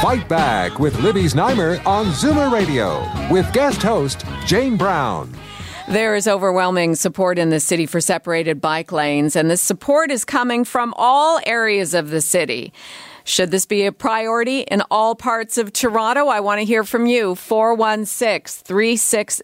Fight 0.00 0.28
Back 0.28 0.78
with 0.78 0.96
Libby 1.00 1.24
Znaimer 1.24 1.84
on 1.84 2.06
Zoomer 2.06 2.52
Radio 2.52 3.04
with 3.32 3.52
guest 3.52 3.82
host 3.82 4.24
Jane 4.46 4.76
Brown. 4.76 5.36
There 5.88 6.14
is 6.14 6.28
overwhelming 6.28 6.94
support 6.94 7.36
in 7.36 7.50
the 7.50 7.58
city 7.58 7.84
for 7.84 8.00
separated 8.00 8.60
bike 8.60 8.92
lanes, 8.92 9.34
and 9.34 9.50
this 9.50 9.60
support 9.60 10.12
is 10.12 10.24
coming 10.24 10.64
from 10.64 10.94
all 10.96 11.40
areas 11.44 11.94
of 11.94 12.10
the 12.10 12.20
city. 12.20 12.72
Should 13.28 13.50
this 13.50 13.66
be 13.66 13.84
a 13.84 13.92
priority 13.92 14.60
in 14.60 14.82
all 14.90 15.14
parts 15.14 15.58
of 15.58 15.70
Toronto? 15.70 16.28
I 16.28 16.40
want 16.40 16.60
to 16.60 16.64
hear 16.64 16.82
from 16.82 17.04
you. 17.04 17.34
416 17.34 18.64
360 18.64 19.42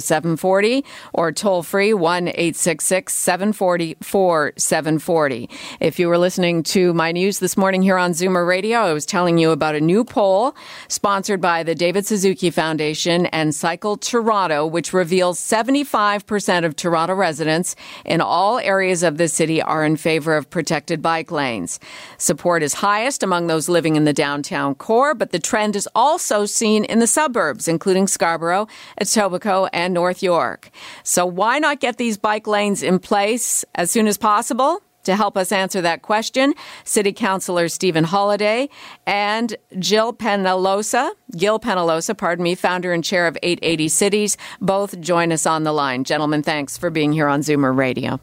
0740 0.00 0.84
or 1.14 1.32
toll 1.32 1.62
free 1.62 1.94
1 1.94 2.28
866 2.28 3.14
740 3.14 3.96
4740. 4.02 5.48
If 5.80 5.98
you 5.98 6.06
were 6.06 6.18
listening 6.18 6.62
to 6.64 6.92
my 6.92 7.12
news 7.12 7.38
this 7.38 7.56
morning 7.56 7.80
here 7.80 7.96
on 7.96 8.10
Zoomer 8.10 8.46
Radio, 8.46 8.80
I 8.80 8.92
was 8.92 9.06
telling 9.06 9.38
you 9.38 9.52
about 9.52 9.74
a 9.74 9.80
new 9.80 10.04
poll 10.04 10.54
sponsored 10.88 11.40
by 11.40 11.62
the 11.62 11.74
David 11.74 12.06
Suzuki 12.06 12.50
Foundation 12.50 13.24
and 13.24 13.54
Cycle 13.54 13.96
Toronto, 13.96 14.66
which 14.66 14.92
reveals 14.92 15.40
75% 15.40 16.66
of 16.66 16.76
Toronto 16.76 17.14
residents 17.14 17.74
in 18.04 18.20
all 18.20 18.58
areas 18.58 19.02
of 19.02 19.16
the 19.16 19.28
city 19.28 19.62
are 19.62 19.82
in 19.82 19.96
favor 19.96 20.36
of 20.36 20.50
protected 20.50 21.00
bike 21.00 21.32
lanes. 21.32 21.80
Support 22.18 22.62
is 22.62 22.81
highest 22.82 23.22
among 23.22 23.46
those 23.46 23.68
living 23.68 23.94
in 23.94 24.02
the 24.02 24.12
downtown 24.12 24.74
core, 24.74 25.14
but 25.14 25.30
the 25.30 25.38
trend 25.38 25.76
is 25.76 25.88
also 25.94 26.44
seen 26.46 26.84
in 26.84 26.98
the 26.98 27.06
suburbs, 27.06 27.68
including 27.68 28.08
Scarborough, 28.08 28.66
Etobicoke, 29.00 29.68
and 29.72 29.94
North 29.94 30.20
York. 30.20 30.68
So 31.04 31.24
why 31.24 31.60
not 31.60 31.78
get 31.78 31.96
these 31.96 32.18
bike 32.18 32.48
lanes 32.48 32.82
in 32.82 32.98
place 32.98 33.64
as 33.76 33.92
soon 33.92 34.08
as 34.08 34.18
possible? 34.18 34.82
To 35.04 35.14
help 35.14 35.36
us 35.36 35.52
answer 35.52 35.80
that 35.80 36.02
question, 36.02 36.54
City 36.82 37.12
Councillor 37.12 37.68
Stephen 37.68 38.04
Holyday 38.04 38.68
and 39.06 39.56
Jill 39.78 40.12
Penalosa, 40.12 41.12
Gil 41.36 41.60
Penalosa, 41.60 42.18
pardon 42.18 42.42
me, 42.42 42.56
founder 42.56 42.92
and 42.92 43.04
chair 43.04 43.28
of 43.28 43.38
880 43.44 43.88
Cities, 43.88 44.36
both 44.60 45.00
join 45.00 45.30
us 45.30 45.46
on 45.46 45.62
the 45.62 45.72
line. 45.72 46.02
Gentlemen, 46.02 46.42
thanks 46.42 46.76
for 46.76 46.90
being 46.90 47.12
here 47.12 47.28
on 47.28 47.42
Zoomer 47.42 47.76
Radio. 47.76 48.18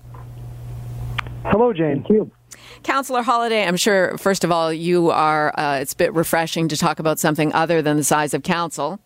Hello, 1.45 1.71
Jane. 1.71 2.03
Thank 2.03 2.09
you. 2.09 2.31
Councillor 2.83 3.23
Holyday, 3.23 3.67
I'm 3.67 3.77
sure, 3.77 4.17
first 4.17 4.43
of 4.43 4.51
all, 4.51 4.71
you 4.71 5.11
are, 5.11 5.53
uh, 5.57 5.79
it's 5.79 5.93
a 5.93 5.97
bit 5.97 6.13
refreshing 6.13 6.67
to 6.69 6.77
talk 6.77 6.99
about 6.99 7.19
something 7.19 7.53
other 7.53 7.81
than 7.81 7.97
the 7.97 8.03
size 8.03 8.33
of 8.33 8.43
council. 8.43 8.99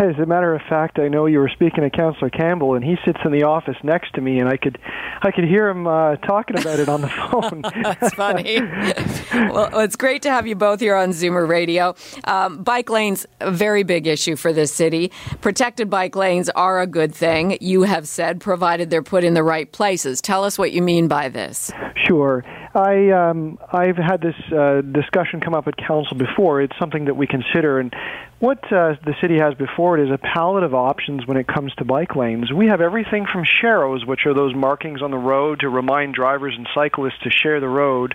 As 0.00 0.18
a 0.18 0.24
matter 0.24 0.54
of 0.54 0.62
fact, 0.62 0.98
I 0.98 1.08
know 1.08 1.26
you 1.26 1.40
were 1.40 1.50
speaking 1.50 1.82
to 1.82 1.90
Councillor 1.90 2.30
Campbell, 2.30 2.74
and 2.74 2.82
he 2.82 2.96
sits 3.04 3.18
in 3.22 3.32
the 3.32 3.42
office 3.42 3.76
next 3.82 4.14
to 4.14 4.22
me, 4.22 4.38
and 4.38 4.48
I 4.48 4.56
could, 4.56 4.78
I 5.20 5.30
could 5.30 5.44
hear 5.44 5.68
him 5.68 5.86
uh, 5.86 6.16
talking 6.16 6.58
about 6.58 6.78
it 6.78 6.88
on 6.88 7.02
the 7.02 7.08
phone. 7.30 7.60
That's 7.82 8.14
funny. 8.14 8.60
well, 9.52 9.78
it's 9.80 9.96
great 9.96 10.22
to 10.22 10.30
have 10.30 10.46
you 10.46 10.54
both 10.54 10.80
here 10.80 10.96
on 10.96 11.10
Zoomer 11.10 11.46
Radio. 11.46 11.94
Um, 12.24 12.62
bike 12.62 12.88
lanes, 12.88 13.26
a 13.40 13.50
very 13.50 13.82
big 13.82 14.06
issue 14.06 14.36
for 14.36 14.54
this 14.54 14.72
city. 14.72 15.12
Protected 15.42 15.90
bike 15.90 16.16
lanes 16.16 16.48
are 16.48 16.80
a 16.80 16.86
good 16.86 17.14
thing. 17.14 17.58
You 17.60 17.82
have 17.82 18.08
said, 18.08 18.40
provided 18.40 18.88
they're 18.88 19.02
put 19.02 19.22
in 19.22 19.34
the 19.34 19.42
right 19.42 19.70
places. 19.70 20.22
Tell 20.22 20.44
us 20.44 20.56
what 20.56 20.72
you 20.72 20.80
mean 20.80 21.08
by 21.08 21.28
this. 21.28 21.70
Sure. 22.06 22.42
I 22.74 23.10
um, 23.10 23.58
I've 23.72 23.96
had 23.96 24.20
this 24.20 24.36
uh, 24.52 24.80
discussion 24.82 25.40
come 25.40 25.54
up 25.54 25.66
at 25.66 25.76
council 25.76 26.16
before. 26.16 26.62
It's 26.62 26.78
something 26.78 27.06
that 27.06 27.14
we 27.14 27.26
consider, 27.26 27.80
and 27.80 27.92
what 28.38 28.58
uh, 28.72 28.94
the 29.04 29.14
city 29.20 29.38
has 29.38 29.54
before 29.54 29.98
it 29.98 30.06
is 30.06 30.10
a 30.10 30.18
palette 30.18 30.62
of 30.62 30.72
options 30.72 31.26
when 31.26 31.36
it 31.36 31.48
comes 31.48 31.74
to 31.74 31.84
bike 31.84 32.14
lanes. 32.14 32.52
We 32.52 32.68
have 32.68 32.80
everything 32.80 33.26
from 33.30 33.44
sharrows, 33.44 34.06
which 34.06 34.24
are 34.24 34.34
those 34.34 34.54
markings 34.54 35.02
on 35.02 35.10
the 35.10 35.18
road 35.18 35.60
to 35.60 35.68
remind 35.68 36.14
drivers 36.14 36.54
and 36.56 36.68
cyclists 36.72 37.18
to 37.24 37.30
share 37.30 37.58
the 37.58 37.68
road, 37.68 38.14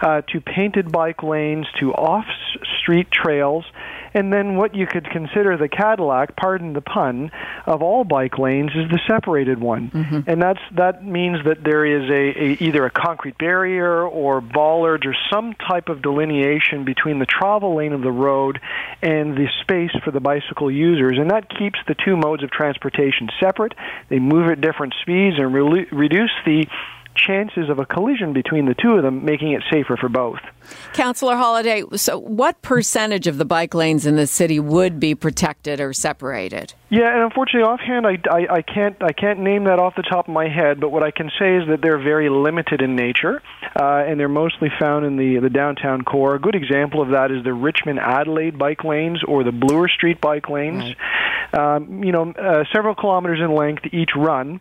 uh, 0.00 0.22
to 0.32 0.40
painted 0.40 0.90
bike 0.90 1.22
lanes, 1.22 1.66
to 1.80 1.92
off-street 1.92 3.10
trails 3.10 3.64
and 4.14 4.32
then 4.32 4.56
what 4.56 4.74
you 4.74 4.86
could 4.86 5.08
consider 5.10 5.56
the 5.56 5.68
Cadillac, 5.68 6.36
pardon 6.36 6.72
the 6.72 6.80
pun, 6.80 7.30
of 7.66 7.82
all 7.82 8.04
bike 8.04 8.38
lanes 8.38 8.70
is 8.74 8.90
the 8.90 9.00
separated 9.06 9.60
one. 9.60 9.90
Mm-hmm. 9.90 10.30
And 10.30 10.42
that's 10.42 10.60
that 10.76 11.04
means 11.04 11.44
that 11.44 11.62
there 11.62 11.84
is 11.84 12.10
a, 12.10 12.42
a 12.42 12.56
either 12.60 12.84
a 12.84 12.90
concrete 12.90 13.38
barrier 13.38 14.02
or 14.02 14.40
bollards 14.40 15.06
or 15.06 15.14
some 15.30 15.54
type 15.54 15.88
of 15.88 16.02
delineation 16.02 16.84
between 16.84 17.18
the 17.18 17.26
travel 17.26 17.76
lane 17.76 17.92
of 17.92 18.02
the 18.02 18.12
road 18.12 18.60
and 19.02 19.36
the 19.36 19.46
space 19.62 19.92
for 20.04 20.10
the 20.10 20.20
bicycle 20.20 20.70
users. 20.70 21.18
And 21.18 21.30
that 21.30 21.48
keeps 21.48 21.78
the 21.86 21.94
two 21.94 22.16
modes 22.16 22.42
of 22.42 22.50
transportation 22.50 23.28
separate. 23.38 23.74
They 24.08 24.18
move 24.18 24.50
at 24.50 24.60
different 24.60 24.94
speeds 25.02 25.36
and 25.38 25.54
re- 25.54 25.86
reduce 25.90 26.32
the 26.44 26.66
chances 27.14 27.68
of 27.68 27.78
a 27.78 27.86
collision 27.86 28.32
between 28.32 28.66
the 28.66 28.74
two 28.74 28.92
of 28.92 29.02
them, 29.02 29.24
making 29.24 29.52
it 29.52 29.62
safer 29.70 29.96
for 29.96 30.08
both. 30.08 30.40
Councillor 30.92 31.34
Holyday, 31.34 31.98
so 31.98 32.18
what 32.18 32.60
percentage 32.62 33.26
of 33.26 33.38
the 33.38 33.44
bike 33.44 33.74
lanes 33.74 34.06
in 34.06 34.16
the 34.16 34.26
city 34.26 34.60
would 34.60 35.00
be 35.00 35.14
protected 35.14 35.80
or 35.80 35.92
separated? 35.92 36.74
Yeah, 36.90 37.12
and 37.12 37.22
unfortunately, 37.24 37.68
offhand, 37.68 38.06
I, 38.06 38.18
I, 38.30 38.56
I 38.56 38.62
can't 38.62 38.96
I 39.00 39.12
can't 39.12 39.40
name 39.40 39.64
that 39.64 39.78
off 39.78 39.94
the 39.96 40.02
top 40.02 40.28
of 40.28 40.34
my 40.34 40.48
head. 40.48 40.80
But 40.80 40.90
what 40.90 41.02
I 41.02 41.10
can 41.10 41.30
say 41.38 41.56
is 41.56 41.68
that 41.68 41.80
they're 41.82 42.02
very 42.02 42.28
limited 42.28 42.82
in 42.82 42.96
nature, 42.96 43.42
uh, 43.76 44.04
and 44.06 44.18
they're 44.18 44.28
mostly 44.28 44.70
found 44.78 45.06
in 45.06 45.16
the 45.16 45.38
the 45.40 45.50
downtown 45.50 46.02
core. 46.02 46.34
A 46.34 46.40
good 46.40 46.54
example 46.54 47.00
of 47.00 47.10
that 47.10 47.30
is 47.30 47.44
the 47.44 47.54
Richmond 47.54 48.00
Adelaide 48.00 48.58
bike 48.58 48.84
lanes 48.84 49.22
or 49.26 49.44
the 49.44 49.52
Bloor 49.52 49.88
Street 49.88 50.20
bike 50.20 50.48
lanes. 50.48 50.82
Right. 50.82 50.96
Um, 51.52 52.04
you 52.04 52.12
know, 52.12 52.30
uh, 52.30 52.64
several 52.72 52.94
kilometers 52.94 53.40
in 53.40 53.54
length 53.54 53.82
each 53.92 54.10
run 54.16 54.60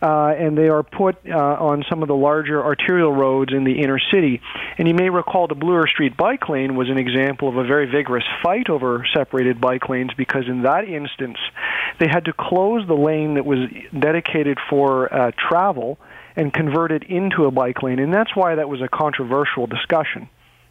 uh, 0.00 0.34
and 0.38 0.56
they 0.56 0.68
are 0.68 0.82
put 0.82 1.16
uh, 1.28 1.36
on 1.36 1.84
some 1.88 2.02
of 2.02 2.08
the 2.08 2.14
larger 2.14 2.62
arterial 2.64 3.12
roads 3.12 3.52
in 3.52 3.64
the 3.64 3.80
inner 3.80 3.98
city. 4.12 4.40
And 4.76 4.86
you 4.86 4.94
may 4.94 5.10
recall 5.10 5.46
the 5.46 5.54
Bloor 5.54 5.86
Street 5.88 6.16
bike 6.16 6.48
lane 6.48 6.76
was 6.76 6.88
an 6.88 6.98
example 6.98 7.48
of 7.48 7.56
a 7.56 7.64
very 7.64 7.86
vigorous 7.86 8.24
fight 8.42 8.68
over 8.68 9.06
separated 9.14 9.60
bike 9.60 9.88
lanes 9.88 10.10
because 10.16 10.44
in 10.48 10.62
that 10.62 10.84
instance, 10.88 11.38
they 11.98 12.08
had 12.08 12.26
to 12.26 12.32
close 12.32 12.86
the 12.86 12.94
lane 12.94 13.34
that 13.34 13.44
was 13.44 13.68
dedicated 13.98 14.58
for 14.70 15.12
uh, 15.12 15.32
travel 15.36 15.98
and 16.36 16.52
convert 16.52 16.92
it 16.92 17.02
into 17.04 17.46
a 17.46 17.50
bike 17.50 17.82
lane. 17.82 17.98
And 17.98 18.14
that's 18.14 18.34
why 18.34 18.54
that 18.54 18.68
was 18.68 18.80
a 18.80 18.88
controversial 18.88 19.66
discussion. 19.66 20.28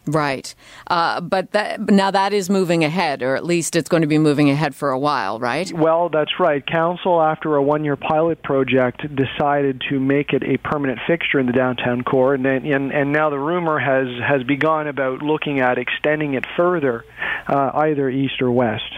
Right. 0.08 0.54
Uh, 0.86 1.20
but 1.20 1.52
that, 1.52 1.80
now 1.90 2.10
that 2.10 2.32
is 2.32 2.48
moving 2.48 2.82
ahead, 2.82 3.22
or 3.22 3.36
at 3.36 3.44
least 3.44 3.76
it's 3.76 3.90
going 3.90 4.00
to 4.00 4.06
be 4.06 4.16
moving 4.16 4.48
ahead 4.48 4.74
for 4.74 4.90
a 4.90 4.98
while, 4.98 5.38
right? 5.38 5.70
Well, 5.72 6.08
that's 6.08 6.40
right. 6.40 6.64
Council, 6.66 7.20
after 7.20 7.56
a 7.56 7.62
one 7.62 7.84
year 7.84 7.96
pilot 7.96 8.42
project, 8.42 9.02
decided 9.14 9.82
to 9.90 10.00
make 10.00 10.32
it 10.32 10.42
a 10.42 10.56
permanent 10.58 10.98
fixture 11.06 11.38
in 11.38 11.46
the 11.46 11.52
downtown 11.52 12.02
core, 12.04 12.34
and, 12.34 12.46
and, 12.46 12.90
and 12.90 13.12
now 13.12 13.28
the 13.28 13.38
rumor 13.38 13.78
has, 13.78 14.08
has 14.26 14.42
begun 14.44 14.86
about 14.86 15.20
looking 15.20 15.60
at 15.60 15.76
extending 15.76 16.34
it 16.34 16.46
further, 16.56 17.04
uh, 17.46 17.70
either 17.74 18.08
east 18.08 18.40
or 18.40 18.50
west. 18.50 18.90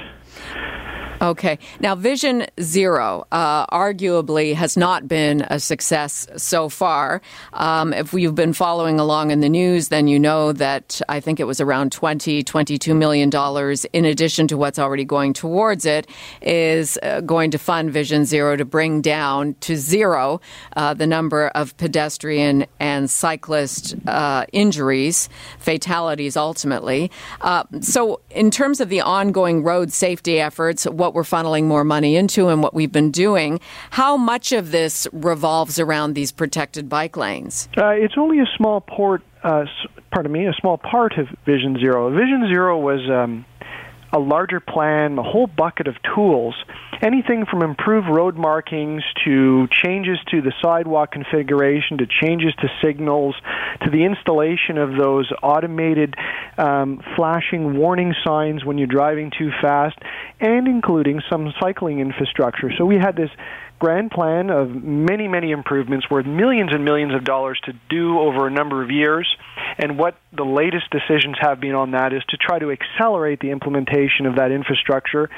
Okay. 1.22 1.58
Now, 1.81 1.94
Vision 1.94 2.47
Zero 2.62 3.26
uh, 3.31 3.66
arguably 3.66 4.54
has 4.54 4.76
not 4.76 5.06
been 5.06 5.42
a 5.50 5.60
success 5.60 6.26
so 6.36 6.70
far. 6.70 7.20
Um, 7.53 7.92
if 7.92 8.14
you've 8.14 8.34
been 8.34 8.54
following 8.54 8.98
along 8.98 9.31
in 9.31 9.41
the 9.41 9.50
news, 9.50 9.88
then 9.88 10.08
you 10.08 10.19
know 10.19 10.53
that 10.53 11.03
I 11.10 11.20
think 11.20 11.38
it 11.38 11.44
was 11.44 11.60
around 11.60 11.92
20, 11.92 12.42
22 12.42 12.94
million 12.94 13.28
dollars 13.28 13.84
in 13.93 14.06
addition 14.06 14.49
to 14.49 14.56
what's 14.56 14.78
already 14.78 15.05
going 15.05 15.34
towards 15.34 15.84
it 15.84 16.06
is 16.40 16.99
uh, 17.02 17.20
going 17.20 17.50
to 17.50 17.58
fund 17.58 17.93
Vision 17.93 18.25
Zero 18.25 18.56
to 18.56 18.64
bring 18.64 19.02
down 19.02 19.55
to 19.61 19.76
zero 19.76 20.40
uh, 20.76 20.94
the 20.94 21.06
number 21.06 21.49
of 21.49 21.76
pedestrian 21.76 22.64
and 22.78 23.11
cyclist 23.11 23.94
uh, 24.06 24.46
injuries, 24.52 25.28
fatalities 25.58 26.37
ultimately. 26.37 27.11
Uh, 27.43 27.64
so, 27.81 28.20
in 28.31 28.50
terms 28.50 28.81
of 28.81 28.88
the 28.88 29.02
ongoing 29.02 29.62
road 29.62 29.93
safety 29.93 30.40
efforts, 30.40 30.84
what 30.84 31.10
what 31.11 31.17
we're 31.17 31.23
funneling 31.25 31.65
more 31.65 31.83
money 31.83 32.15
into 32.15 32.49
and 32.49 32.62
what 32.62 32.73
we've 32.73 32.93
been 32.93 33.11
doing. 33.11 33.59
How 33.91 34.17
much 34.17 34.53
of 34.53 34.71
this 34.71 35.09
revolves 35.12 35.81
around 35.81 36.15
these 36.15 36.31
protected 36.31 36.89
bike 36.89 37.17
lanes? 37.17 37.69
Uh, 37.77 37.89
it's 37.89 38.15
only 38.17 38.39
a 38.39 38.47
small 38.57 38.81
port. 38.81 39.23
Uh, 39.43 39.65
pardon 40.12 40.31
me, 40.31 40.47
a 40.47 40.53
small 40.53 40.79
part 40.79 41.19
of 41.19 41.27
Vision 41.45 41.77
Zero. 41.81 42.11
Vision 42.11 42.47
Zero 42.49 42.79
was 42.79 43.01
um, 43.11 43.45
a 44.12 44.19
larger 44.19 44.61
plan, 44.61 45.19
a 45.19 45.23
whole 45.23 45.47
bucket 45.47 45.87
of 45.87 45.95
tools, 46.15 46.55
anything 47.03 47.47
from 47.47 47.62
improved 47.62 48.09
road 48.09 48.37
markings 48.37 49.03
to 49.25 49.69
changes 49.69 50.19
to 50.31 50.43
the 50.43 50.53
sidewalk 50.62 51.12
configuration 51.12 51.99
to 51.99 52.07
changes 52.07 52.53
to 52.61 52.69
signals 52.83 53.35
to 53.83 53.91
the 53.91 54.05
installation 54.05 54.79
of 54.79 54.97
those 54.97 55.31
automated 55.43 56.15
um, 56.59 57.03
flashing 57.17 57.77
warning 57.77 58.15
signs 58.25 58.65
when 58.65 58.79
you're 58.79 58.87
driving 58.87 59.31
too 59.37 59.51
fast, 59.61 59.99
and 60.41 60.67
including 60.67 61.23
some 61.31 61.53
cycling 61.61 62.01
infrastructure. 62.01 62.71
So 62.77 62.85
we 62.85 62.97
had 62.97 63.17
this 63.17 63.31
grand 63.81 64.11
plan 64.11 64.50
of 64.50 64.71
many, 64.71 65.27
many 65.27 65.50
improvements 65.50 66.09
worth 66.11 66.27
millions 66.27 66.71
and 66.73 66.85
millions 66.85 67.15
of 67.15 67.25
dollars 67.25 67.59
to 67.65 67.73
do 67.88 68.21
over 68.21 68.47
a 68.47 68.50
number 68.50 68.85
of 68.85 68.91
years. 68.91 69.27
And 69.79 69.99
what 69.99 70.17
the 70.32 70.44
latest 70.44 70.91
decisions 70.91 71.37
have 71.41 71.61
been 71.61 71.75
on 71.75 71.93
that 71.93 72.12
is 72.12 72.23
to 72.29 72.37
try 72.37 72.59
to 72.59 72.71
accelerate 72.71 73.41
the 73.41 73.50
implementation 73.50 74.27
of 74.27 74.37
that 74.37 74.53
infrastructure 74.53 75.31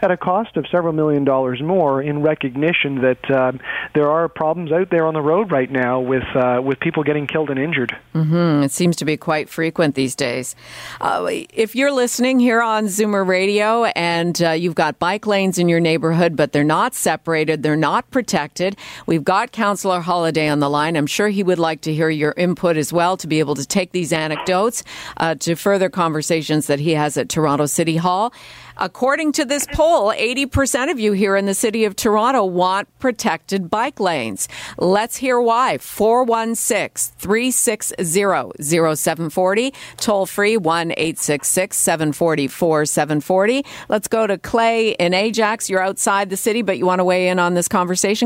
at 0.00 0.10
a 0.10 0.16
cost 0.16 0.56
of 0.56 0.66
several 0.70 0.92
million 0.92 1.24
dollars 1.24 1.60
more 1.60 2.00
in 2.00 2.22
recognition 2.22 3.02
that 3.02 3.30
uh, 3.30 3.52
there 3.94 4.08
are 4.08 4.28
problems 4.28 4.70
out 4.70 4.90
there 4.90 5.04
on 5.04 5.14
the 5.14 5.20
road 5.20 5.50
right 5.50 5.70
now 5.70 5.98
with, 6.00 6.24
uh, 6.36 6.60
with 6.62 6.78
people 6.78 7.02
getting 7.02 7.26
killed 7.26 7.50
and 7.50 7.58
injured. 7.58 7.96
Mm-hmm. 8.14 8.62
It 8.62 8.70
seems 8.70 8.94
to 8.96 9.04
be 9.04 9.16
quite 9.16 9.48
frequent 9.48 9.96
these 9.96 10.14
days. 10.14 10.54
Uh, 11.00 11.26
if 11.52 11.74
you're 11.74 11.92
listening 11.92 12.38
here 12.38 12.62
on 12.62 12.84
Zoomer 12.84 13.26
Radio 13.26 13.84
and 13.84 14.40
uh, 14.40 14.50
you've 14.50 14.76
got 14.76 15.00
bike 15.00 15.26
lanes 15.26 15.58
in 15.58 15.68
your 15.68 15.80
neighborhood, 15.80 16.36
but 16.36 16.52
they're 16.52 16.62
not 16.62 16.94
separated, 16.94 17.64
they're 17.64 17.76
not 17.76 17.87
not 17.88 18.10
protected. 18.10 18.76
We've 19.06 19.24
got 19.24 19.50
Councillor 19.50 20.02
Holyday 20.02 20.52
on 20.52 20.60
the 20.60 20.68
line. 20.68 20.94
I'm 20.94 21.06
sure 21.06 21.28
he 21.28 21.42
would 21.42 21.58
like 21.58 21.80
to 21.82 21.94
hear 21.94 22.10
your 22.10 22.34
input 22.36 22.76
as 22.76 22.92
well 22.92 23.16
to 23.16 23.26
be 23.26 23.38
able 23.38 23.54
to 23.54 23.66
take 23.66 23.92
these 23.92 24.12
anecdotes 24.12 24.84
uh, 25.16 25.36
to 25.36 25.54
further 25.54 25.88
conversations 25.88 26.66
that 26.66 26.80
he 26.80 26.92
has 26.92 27.16
at 27.16 27.30
Toronto 27.30 27.64
City 27.64 27.96
Hall. 27.96 28.34
According 28.80 29.32
to 29.32 29.44
this 29.44 29.66
poll, 29.72 30.12
80% 30.12 30.90
of 30.92 31.00
you 31.00 31.12
here 31.12 31.34
in 31.34 31.46
the 31.46 31.54
city 31.54 31.84
of 31.84 31.96
Toronto 31.96 32.44
want 32.44 32.86
protected 33.00 33.68
bike 33.68 33.98
lanes. 33.98 34.48
Let's 34.78 35.16
hear 35.16 35.40
why. 35.40 35.78
416 35.78 37.14
360 37.18 38.04
0740. 38.04 39.74
Toll 39.96 40.26
free 40.26 40.56
1 40.56 40.92
866 40.92 41.76
740 41.76 42.46
4740. 42.46 43.64
Let's 43.88 44.06
go 44.06 44.28
to 44.28 44.38
Clay 44.38 44.90
in 44.90 45.12
Ajax. 45.12 45.68
You're 45.68 45.82
outside 45.82 46.30
the 46.30 46.36
city, 46.36 46.62
but 46.62 46.78
you 46.78 46.86
want 46.86 47.00
to 47.00 47.04
weigh 47.04 47.28
in 47.28 47.40
on 47.40 47.54
this 47.54 47.66
conversation. 47.66 47.77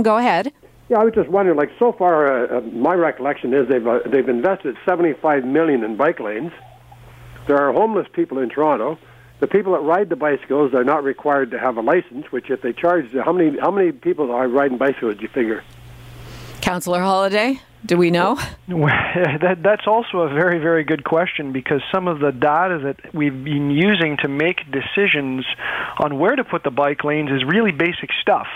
Go 0.02 0.16
ahead. 0.16 0.52
Yeah, 0.88 0.98
I 0.98 1.04
was 1.04 1.14
just 1.14 1.28
wondering. 1.28 1.56
Like 1.56 1.70
so 1.78 1.92
far, 1.92 2.26
uh, 2.26 2.58
uh, 2.58 2.60
my 2.60 2.94
recollection 2.94 3.54
is 3.54 3.68
they've 3.68 3.86
uh, 3.86 4.00
they've 4.06 4.28
invested 4.28 4.76
75 4.86 5.44
million 5.44 5.84
in 5.84 5.96
bike 5.96 6.20
lanes. 6.20 6.52
There 7.46 7.58
are 7.58 7.72
homeless 7.72 8.06
people 8.12 8.38
in 8.38 8.48
Toronto 8.48 8.98
the 9.42 9.48
people 9.48 9.72
that 9.72 9.80
ride 9.80 10.08
the 10.08 10.14
bicycles 10.14 10.72
are 10.72 10.84
not 10.84 11.02
required 11.02 11.50
to 11.50 11.58
have 11.58 11.76
a 11.76 11.80
license. 11.80 12.30
Which, 12.30 12.48
if 12.48 12.62
they 12.62 12.72
charge, 12.72 13.12
how 13.12 13.32
many 13.32 13.58
how 13.58 13.72
many 13.72 13.90
people 13.90 14.30
are 14.30 14.46
riding 14.46 14.78
bicycles? 14.78 15.16
Do 15.16 15.22
you 15.22 15.28
figure? 15.28 15.64
Councillor 16.60 17.00
Holyday, 17.00 17.58
do 17.84 17.96
we 17.96 18.12
know? 18.12 18.36
that, 18.68 19.58
that's 19.64 19.88
also 19.88 20.18
a 20.18 20.28
very, 20.28 20.60
very 20.60 20.84
good 20.84 21.02
question 21.02 21.50
because 21.50 21.80
some 21.92 22.06
of 22.06 22.20
the 22.20 22.30
data 22.30 22.78
that 22.84 23.12
we've 23.12 23.42
been 23.42 23.72
using 23.72 24.16
to 24.18 24.28
make 24.28 24.60
decisions 24.70 25.44
on 25.98 26.20
where 26.20 26.36
to 26.36 26.44
put 26.44 26.62
the 26.62 26.70
bike 26.70 27.02
lanes 27.02 27.30
is 27.32 27.42
really 27.42 27.72
basic 27.72 28.10
stuff 28.20 28.46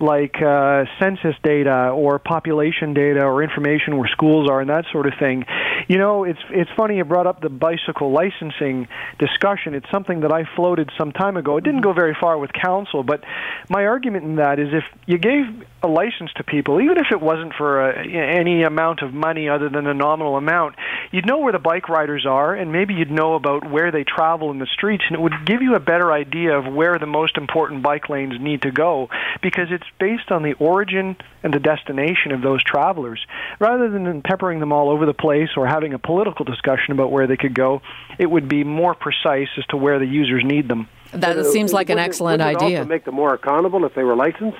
like 0.00 0.36
uh, 0.40 0.84
census 0.98 1.34
data 1.42 1.90
or 1.94 2.18
population 2.18 2.94
data 2.94 3.22
or 3.22 3.42
information 3.42 3.96
where 3.98 4.08
schools 4.08 4.48
are 4.50 4.60
and 4.60 4.70
that 4.70 4.84
sort 4.92 5.06
of 5.06 5.12
thing. 5.18 5.44
You 5.90 5.98
know, 5.98 6.22
it's 6.22 6.38
it's 6.50 6.70
funny 6.76 6.98
you 6.98 7.04
brought 7.04 7.26
up 7.26 7.40
the 7.40 7.48
bicycle 7.48 8.12
licensing 8.12 8.86
discussion. 9.18 9.74
It's 9.74 9.90
something 9.90 10.20
that 10.20 10.32
I 10.32 10.44
floated 10.54 10.88
some 10.96 11.10
time 11.10 11.36
ago. 11.36 11.56
It 11.56 11.64
didn't 11.64 11.80
go 11.80 11.92
very 11.92 12.14
far 12.20 12.38
with 12.38 12.52
council, 12.52 13.02
but 13.02 13.24
my 13.68 13.86
argument 13.86 14.24
in 14.24 14.36
that 14.36 14.60
is 14.60 14.68
if 14.72 14.84
you 15.06 15.18
gave 15.18 15.46
a 15.82 15.88
license 15.88 16.30
to 16.36 16.44
people, 16.44 16.80
even 16.80 16.96
if 16.98 17.06
it 17.10 17.20
wasn't 17.20 17.54
for 17.54 17.90
a, 17.90 17.98
uh, 17.98 18.38
any 18.38 18.62
amount 18.62 19.02
of 19.02 19.12
money 19.12 19.48
other 19.48 19.68
than 19.68 19.88
a 19.88 19.94
nominal 19.94 20.36
amount, 20.36 20.76
you'd 21.10 21.26
know 21.26 21.38
where 21.38 21.52
the 21.52 21.58
bike 21.58 21.88
riders 21.88 22.24
are, 22.24 22.54
and 22.54 22.70
maybe 22.70 22.94
you'd 22.94 23.10
know 23.10 23.34
about 23.34 23.68
where 23.68 23.90
they 23.90 24.04
travel 24.04 24.52
in 24.52 24.60
the 24.60 24.68
streets, 24.72 25.02
and 25.08 25.16
it 25.16 25.20
would 25.20 25.44
give 25.44 25.60
you 25.60 25.74
a 25.74 25.80
better 25.80 26.12
idea 26.12 26.56
of 26.56 26.72
where 26.72 27.00
the 27.00 27.06
most 27.06 27.36
important 27.36 27.82
bike 27.82 28.08
lanes 28.08 28.34
need 28.38 28.62
to 28.62 28.70
go 28.70 29.08
because 29.42 29.66
it's 29.72 29.90
based 29.98 30.30
on 30.30 30.44
the 30.44 30.52
origin 30.60 31.16
and 31.42 31.52
the 31.52 31.58
destination 31.58 32.30
of 32.30 32.42
those 32.42 32.62
travelers. 32.62 33.18
Rather 33.58 33.90
than 33.90 34.22
peppering 34.22 34.60
them 34.60 34.72
all 34.72 34.90
over 34.90 35.04
the 35.04 35.14
place 35.14 35.48
or 35.56 35.66
having 35.66 35.79
a 35.94 35.98
political 35.98 36.44
discussion 36.44 36.92
about 36.92 37.10
where 37.10 37.26
they 37.26 37.36
could 37.36 37.54
go, 37.54 37.82
it 38.18 38.26
would 38.26 38.48
be 38.48 38.64
more 38.64 38.94
precise 38.94 39.48
as 39.56 39.66
to 39.66 39.76
where 39.76 39.98
the 39.98 40.06
users 40.06 40.42
need 40.44 40.68
them. 40.68 40.88
That 41.12 41.36
uh, 41.36 41.44
seems 41.44 41.72
like 41.72 41.90
an 41.90 41.98
excellent 41.98 42.40
it 42.40 42.56
idea. 42.56 42.78
Also 42.78 42.88
make 42.88 43.04
them 43.04 43.14
more 43.14 43.34
accountable 43.34 43.84
if 43.84 43.94
they 43.94 44.04
were 44.04 44.16
licensed. 44.16 44.58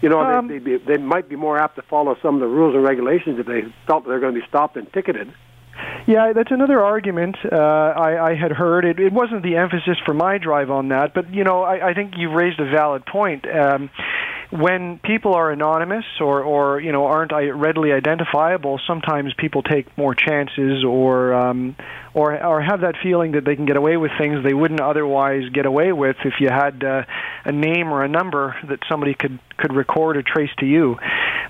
You 0.00 0.08
know, 0.08 0.20
um, 0.20 0.48
they, 0.48 0.58
they, 0.58 0.76
they 0.76 0.96
might 0.96 1.28
be 1.28 1.36
more 1.36 1.58
apt 1.58 1.76
to 1.76 1.82
follow 1.82 2.16
some 2.22 2.34
of 2.34 2.40
the 2.40 2.46
rules 2.46 2.74
and 2.74 2.84
regulations 2.84 3.38
if 3.40 3.46
they 3.46 3.62
felt 3.86 4.06
they're 4.06 4.20
going 4.20 4.34
to 4.34 4.40
be 4.40 4.46
stopped 4.46 4.76
and 4.76 4.92
ticketed. 4.92 5.32
Yeah, 6.06 6.32
that's 6.32 6.50
another 6.50 6.82
argument 6.82 7.36
uh, 7.44 7.56
I, 7.56 8.30
I 8.30 8.34
had 8.34 8.52
heard. 8.52 8.84
It, 8.84 8.98
it 8.98 9.12
wasn't 9.12 9.42
the 9.42 9.56
emphasis 9.56 9.96
for 10.04 10.14
my 10.14 10.38
drive 10.38 10.70
on 10.70 10.88
that, 10.88 11.14
but 11.14 11.32
you 11.32 11.44
know, 11.44 11.62
I, 11.62 11.90
I 11.90 11.94
think 11.94 12.14
you've 12.16 12.32
raised 12.32 12.58
a 12.60 12.64
valid 12.64 13.04
point. 13.06 13.44
Um, 13.48 13.90
when 14.50 14.98
people 15.04 15.34
are 15.34 15.50
anonymous 15.50 16.04
or, 16.20 16.42
or 16.42 16.80
you 16.80 16.90
know 16.90 17.04
aren't 17.04 17.32
readily 17.32 17.92
identifiable, 17.92 18.80
sometimes 18.86 19.34
people 19.36 19.62
take 19.62 19.96
more 19.98 20.14
chances 20.14 20.84
or 20.84 21.34
um, 21.34 21.76
or 22.14 22.42
or 22.42 22.62
have 22.62 22.80
that 22.80 22.94
feeling 23.02 23.32
that 23.32 23.44
they 23.44 23.56
can 23.56 23.66
get 23.66 23.76
away 23.76 23.98
with 23.98 24.10
things 24.18 24.42
they 24.42 24.54
wouldn't 24.54 24.80
otherwise 24.80 25.42
get 25.52 25.66
away 25.66 25.92
with 25.92 26.16
if 26.24 26.34
you 26.40 26.48
had 26.48 26.82
uh, 26.82 27.02
a 27.44 27.52
name 27.52 27.92
or 27.92 28.02
a 28.02 28.08
number 28.08 28.56
that 28.68 28.78
somebody 28.88 29.12
could 29.12 29.38
could 29.58 29.74
record 29.74 30.16
or 30.16 30.22
trace 30.22 30.50
to 30.58 30.66
you. 30.66 30.96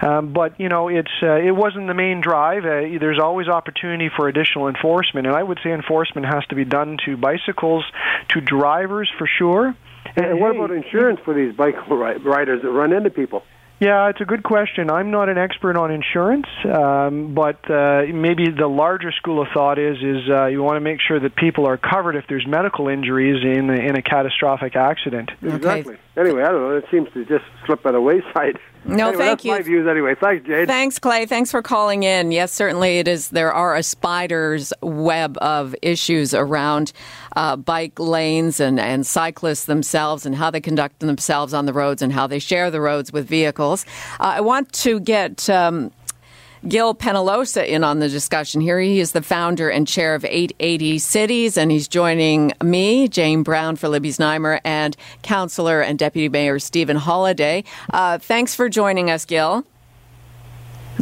Um, 0.00 0.32
but 0.32 0.58
you 0.58 0.68
know, 0.68 0.88
it's 0.88 1.10
uh, 1.22 1.36
it 1.36 1.52
wasn't 1.52 1.86
the 1.86 1.94
main 1.94 2.20
drive. 2.20 2.64
Uh, 2.64 2.98
there's 2.98 3.20
always 3.20 3.46
opportunity 3.46 4.10
for 4.14 4.26
additional 4.26 4.66
enforcement, 4.66 5.28
and 5.28 5.36
I 5.36 5.42
would 5.42 5.58
say 5.62 5.70
enforcement 5.70 6.26
has 6.26 6.44
to 6.46 6.56
be 6.56 6.64
done 6.64 6.96
to 7.06 7.16
bicycles, 7.16 7.84
to 8.30 8.40
drivers 8.40 9.08
for 9.18 9.28
sure 9.38 9.76
and 10.24 10.40
what 10.40 10.54
about 10.54 10.70
insurance 10.70 11.20
for 11.24 11.34
these 11.34 11.54
bike 11.54 11.76
riders 11.88 12.62
that 12.62 12.70
run 12.70 12.92
into 12.92 13.10
people? 13.10 13.42
Yeah, 13.80 14.08
it's 14.08 14.20
a 14.20 14.24
good 14.24 14.42
question. 14.42 14.90
I'm 14.90 15.12
not 15.12 15.28
an 15.28 15.38
expert 15.38 15.76
on 15.76 15.92
insurance, 15.92 16.46
um, 16.64 17.32
but 17.32 17.70
uh, 17.70 18.06
maybe 18.12 18.50
the 18.50 18.66
larger 18.66 19.12
school 19.12 19.40
of 19.40 19.48
thought 19.54 19.78
is 19.78 19.98
is 19.98 20.28
uh, 20.28 20.46
you 20.46 20.64
want 20.64 20.76
to 20.76 20.80
make 20.80 20.98
sure 21.00 21.20
that 21.20 21.36
people 21.36 21.66
are 21.66 21.76
covered 21.76 22.16
if 22.16 22.24
there's 22.28 22.44
medical 22.44 22.88
injuries 22.88 23.44
in 23.44 23.70
a, 23.70 23.74
in 23.74 23.96
a 23.96 24.02
catastrophic 24.02 24.74
accident. 24.74 25.30
Exactly. 25.42 25.96
Anyway, 26.18 26.42
I 26.42 26.50
don't 26.50 26.62
know. 26.62 26.76
It 26.76 26.84
seems 26.90 27.08
to 27.14 27.24
just 27.24 27.44
slip 27.64 27.82
by 27.82 27.92
the 27.92 28.00
wayside. 28.00 28.58
No, 28.84 29.08
anyway, 29.08 29.24
thank 29.24 29.44
you. 29.44 29.50
My 29.50 29.60
views 29.60 29.86
anyway. 29.86 30.14
Thanks, 30.14 30.46
Jade. 30.46 30.66
Thanks, 30.66 30.98
Clay. 30.98 31.26
Thanks 31.26 31.50
for 31.50 31.60
calling 31.60 32.04
in. 32.04 32.32
Yes, 32.32 32.52
certainly 32.52 33.00
it 33.00 33.08
is. 33.08 33.28
There 33.28 33.52
are 33.52 33.76
a 33.76 33.82
spider's 33.82 34.72
web 34.80 35.36
of 35.38 35.74
issues 35.82 36.32
around 36.32 36.92
uh, 37.36 37.56
bike 37.56 37.98
lanes 37.98 38.60
and, 38.60 38.80
and 38.80 39.06
cyclists 39.06 39.66
themselves 39.66 40.24
and 40.24 40.34
how 40.34 40.50
they 40.50 40.60
conduct 40.60 41.00
themselves 41.00 41.52
on 41.52 41.66
the 41.66 41.72
roads 41.74 42.00
and 42.00 42.12
how 42.12 42.26
they 42.26 42.38
share 42.38 42.70
the 42.70 42.80
roads 42.80 43.12
with 43.12 43.28
vehicles. 43.28 43.84
Uh, 44.20 44.36
I 44.36 44.40
want 44.40 44.72
to 44.74 45.00
get 45.00 45.50
um, 45.50 45.90
Gil 46.66 46.94
Penalosa 46.94 47.66
in 47.66 47.84
on 47.84 47.98
the 47.98 48.08
discussion 48.08 48.60
here. 48.60 48.80
He 48.80 49.00
is 49.00 49.12
the 49.12 49.22
founder 49.22 49.68
and 49.68 49.86
chair 49.86 50.14
of 50.14 50.24
880 50.24 50.98
Cities, 50.98 51.56
and 51.56 51.70
he's 51.70 51.88
joining 51.88 52.52
me, 52.62 53.08
Jane 53.08 53.42
Brown 53.42 53.76
for 53.76 53.88
Libby 53.88 54.10
Znaimer, 54.10 54.60
and 54.64 54.96
Councillor 55.22 55.80
and 55.80 55.98
Deputy 55.98 56.28
Mayor 56.28 56.58
Stephen 56.58 56.96
Holyday. 56.96 57.64
Uh, 57.92 58.18
thanks 58.18 58.54
for 58.54 58.68
joining 58.68 59.10
us, 59.10 59.24
Gil. 59.24 59.64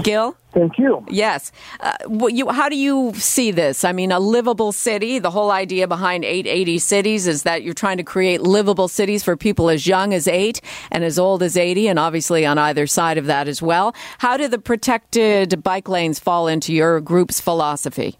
Gil? 0.02 0.36
Thank 0.52 0.78
you. 0.78 1.04
Yes. 1.08 1.52
Uh, 1.80 1.96
you, 2.28 2.48
how 2.48 2.68
do 2.68 2.76
you 2.76 3.12
see 3.14 3.50
this? 3.50 3.84
I 3.84 3.92
mean, 3.92 4.10
a 4.10 4.18
livable 4.18 4.72
city, 4.72 5.18
the 5.18 5.30
whole 5.30 5.50
idea 5.50 5.86
behind 5.86 6.24
880 6.24 6.78
cities 6.78 7.26
is 7.26 7.42
that 7.42 7.62
you're 7.62 7.74
trying 7.74 7.98
to 7.98 8.02
create 8.02 8.40
livable 8.40 8.88
cities 8.88 9.22
for 9.22 9.36
people 9.36 9.68
as 9.68 9.86
young 9.86 10.14
as 10.14 10.26
8 10.26 10.60
and 10.90 11.04
as 11.04 11.18
old 11.18 11.42
as 11.42 11.56
80, 11.56 11.88
and 11.88 11.98
obviously 11.98 12.46
on 12.46 12.56
either 12.56 12.86
side 12.86 13.18
of 13.18 13.26
that 13.26 13.48
as 13.48 13.60
well. 13.60 13.94
How 14.18 14.36
do 14.36 14.48
the 14.48 14.58
protected 14.58 15.62
bike 15.62 15.88
lanes 15.88 16.18
fall 16.18 16.48
into 16.48 16.72
your 16.72 17.00
group's 17.00 17.40
philosophy? 17.40 18.16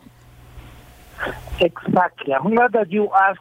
Exactly. 1.61 2.35
I'm 2.35 2.55
glad 2.55 2.73
that 2.73 2.93
you 2.93 3.11
asked 3.15 3.41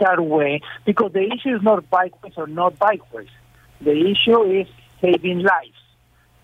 that 0.00 0.20
way 0.20 0.60
because 0.84 1.12
the 1.12 1.22
issue 1.22 1.56
is 1.56 1.62
not 1.62 1.88
bikeways 1.90 2.36
or 2.36 2.46
not 2.46 2.78
bikeways. 2.78 3.28
The 3.80 4.10
issue 4.10 4.42
is 4.42 4.66
saving 5.00 5.40
lives. 5.40 5.78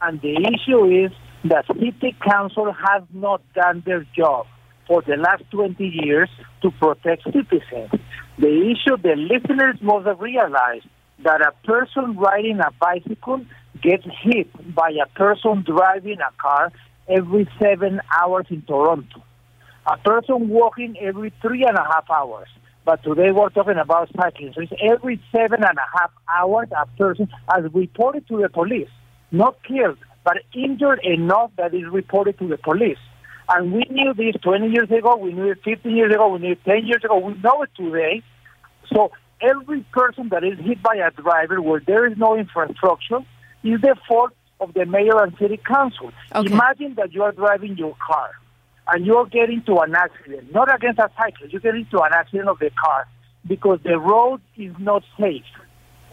And 0.01 0.21
the 0.21 0.37
issue 0.37 0.85
is 0.85 1.13
the 1.45 1.63
city 1.69 2.17
council 2.21 2.73
has 2.73 3.03
not 3.13 3.41
done 3.55 3.83
their 3.87 4.05
job 4.17 4.47
for 4.87 5.03
the 5.03 5.17
last 5.17 5.45
20 5.51 5.85
years 5.85 6.29
to 6.63 6.71
protect 6.73 7.25
citizens. 7.25 7.91
The 8.39 8.73
issue 8.73 8.97
the 8.97 9.15
listeners 9.17 9.77
must 9.83 10.09
realize 10.21 10.83
that 11.25 11.41
a 11.41 11.53
person 11.67 12.17
riding 12.17 12.61
a 12.61 12.71
bicycle 12.81 13.45
gets 13.83 14.05
hit 14.23 14.49
by 14.75 14.91
a 14.91 15.07
person 15.17 15.65
driving 15.67 16.19
a 16.21 16.33
car 16.41 16.73
every 17.09 17.49
seven 17.61 18.01
hours 18.11 18.47
in 18.51 18.63
Toronto. 18.63 19.23
A 19.87 19.97
person 19.99 20.49
walking 20.49 20.97
every 21.01 21.33
three 21.41 21.65
and 21.65 21.77
a 21.77 21.85
half 21.85 22.11
hours. 22.11 22.49
but 22.85 23.03
today 23.03 23.31
we're 23.33 23.51
talking 23.51 23.77
about 23.77 24.09
cycling. 24.17 24.53
So 24.55 24.63
it's 24.63 24.73
every 24.83 25.21
seven 25.31 25.63
and 25.63 25.77
a 25.77 25.99
half 25.99 26.11
hours 26.35 26.69
a 26.75 26.87
person 26.97 27.29
has 27.51 27.65
reported 27.75 28.27
to 28.29 28.41
the 28.41 28.49
police, 28.49 28.89
not 29.31 29.57
killed, 29.63 29.99
but 30.29 30.43
injured 30.55 31.01
enough 31.03 31.51
that 31.57 31.73
is 31.73 31.85
reported 31.91 32.39
to 32.39 32.47
the 32.47 32.59
police. 32.59 32.99
And 33.49 33.73
we 33.73 33.87
knew 33.89 34.13
this 34.13 34.35
20 34.43 34.69
years 34.69 34.91
ago, 34.91 35.17
we 35.17 35.33
knew 35.33 35.53
it 35.53 35.61
15 35.65 35.97
years 35.97 36.13
ago, 36.13 36.29
we 36.29 36.39
knew 36.39 36.53
it 36.53 36.63
10 36.67 36.85
years 36.87 37.03
ago, 37.03 37.17
we 37.17 37.33
know 37.43 37.63
it 37.63 37.71
today. 37.75 38.23
So 38.93 39.11
every 39.41 39.87
person 39.91 40.29
that 40.29 40.45
is 40.45 40.59
hit 40.59 40.83
by 40.83 40.97
a 40.97 41.11
driver 41.11 41.63
where 41.63 41.81
there 41.81 42.05
is 42.07 42.19
no 42.19 42.37
infrastructure 42.37 43.21
is 43.65 43.81
the 43.81 43.97
fault 44.07 44.33
of 44.61 44.75
the 44.75 44.85
mayor 44.85 45.23
and 45.23 45.35
city 45.39 45.59
council. 45.67 46.13
Okay. 46.35 46.53
Imagine 46.53 46.95
that 46.97 47.15
you 47.15 47.23
are 47.23 47.33
driving 47.33 47.79
your 47.79 47.97
car 48.07 48.33
and 48.89 49.07
you're 49.07 49.25
getting 49.25 49.63
to 49.63 49.79
an 49.79 49.95
accident, 49.95 50.53
not 50.53 50.69
against 50.75 50.99
a 50.99 51.11
cyclist, 51.17 51.55
you 51.55 51.61
get 51.61 51.75
into 51.75 52.01
an 52.01 52.11
accident 52.13 52.51
of 52.51 52.59
the 52.59 52.71
car 52.85 53.09
because 53.47 53.81
the 53.83 53.99
road 53.99 54.43
is 54.59 54.75
not 54.79 55.05
safe. 55.19 55.49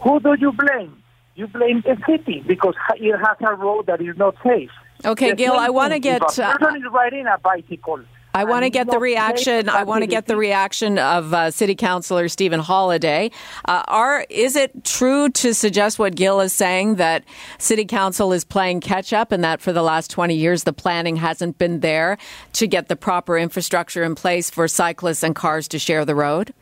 Who 0.00 0.20
do 0.20 0.36
you 0.40 0.52
blame? 0.52 1.02
You 1.36 1.46
blame 1.46 1.82
the 1.82 1.96
city 2.08 2.42
because 2.46 2.74
it 2.96 3.16
has 3.16 3.36
a 3.40 3.54
road 3.54 3.86
that 3.86 4.00
is 4.00 4.16
not 4.16 4.34
safe. 4.42 4.70
Okay, 5.04 5.30
The 5.30 5.36
Gil, 5.36 5.52
I 5.52 5.68
want 5.68 5.92
to 5.92 5.98
get. 5.98 6.22
If 6.22 6.38
a 6.38 6.44
Uh, 6.46 6.56
person 6.56 6.76
is 6.76 6.90
riding 6.90 7.26
a 7.26 7.38
bicycle. 7.38 8.00
I 8.32 8.44
want 8.44 8.64
to 8.64 8.70
get 8.70 8.90
the 8.90 8.98
reaction. 8.98 9.68
I 9.70 9.84
want 9.84 10.02
to 10.02 10.06
get 10.06 10.26
the 10.26 10.36
reaction 10.36 10.98
of 10.98 11.32
uh, 11.32 11.50
City 11.50 11.74
Councilor 11.74 12.28
Stephen 12.28 12.60
Holyday. 12.60 13.32
Uh, 13.64 13.82
are 13.88 14.26
is 14.28 14.56
it 14.56 14.84
true 14.84 15.30
to 15.30 15.54
suggest 15.54 15.98
what 15.98 16.14
Gil 16.14 16.40
is 16.40 16.52
saying 16.52 16.96
that 16.96 17.24
City 17.58 17.86
Council 17.86 18.34
is 18.34 18.44
playing 18.44 18.80
catch 18.80 19.14
up, 19.14 19.32
and 19.32 19.42
that 19.44 19.62
for 19.62 19.72
the 19.72 19.82
last 19.82 20.10
twenty 20.10 20.34
years 20.34 20.64
the 20.64 20.72
planning 20.74 21.16
hasn't 21.16 21.56
been 21.56 21.80
there 21.80 22.18
to 22.54 22.66
get 22.66 22.88
the 22.88 22.96
proper 22.96 23.38
infrastructure 23.38 24.02
in 24.04 24.14
place 24.14 24.50
for 24.50 24.68
cyclists 24.68 25.22
and 25.22 25.34
cars 25.34 25.66
to 25.68 25.78
share 25.78 26.04
the 26.04 26.14
road? 26.14 26.52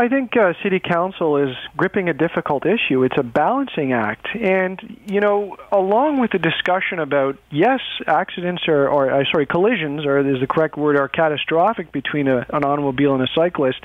I 0.00 0.08
think 0.08 0.34
uh, 0.34 0.54
City 0.62 0.80
Council 0.80 1.36
is 1.36 1.54
gripping 1.76 2.08
a 2.08 2.14
difficult 2.14 2.64
issue. 2.64 3.04
It's 3.04 3.18
a 3.18 3.22
balancing 3.22 3.92
act. 3.92 4.28
And, 4.34 4.80
you 5.04 5.20
know, 5.20 5.58
along 5.70 6.20
with 6.20 6.30
the 6.30 6.38
discussion 6.38 7.00
about, 7.00 7.36
yes, 7.50 7.80
accidents 8.06 8.62
are, 8.66 8.88
or, 8.88 9.12
uh, 9.12 9.24
sorry, 9.30 9.44
collisions, 9.44 10.06
or 10.06 10.20
is 10.20 10.40
the 10.40 10.46
correct 10.46 10.78
word, 10.78 10.96
are 10.96 11.06
catastrophic 11.06 11.92
between 11.92 12.28
a, 12.28 12.46
an 12.50 12.64
automobile 12.64 13.12
and 13.12 13.22
a 13.22 13.28
cyclist, 13.34 13.84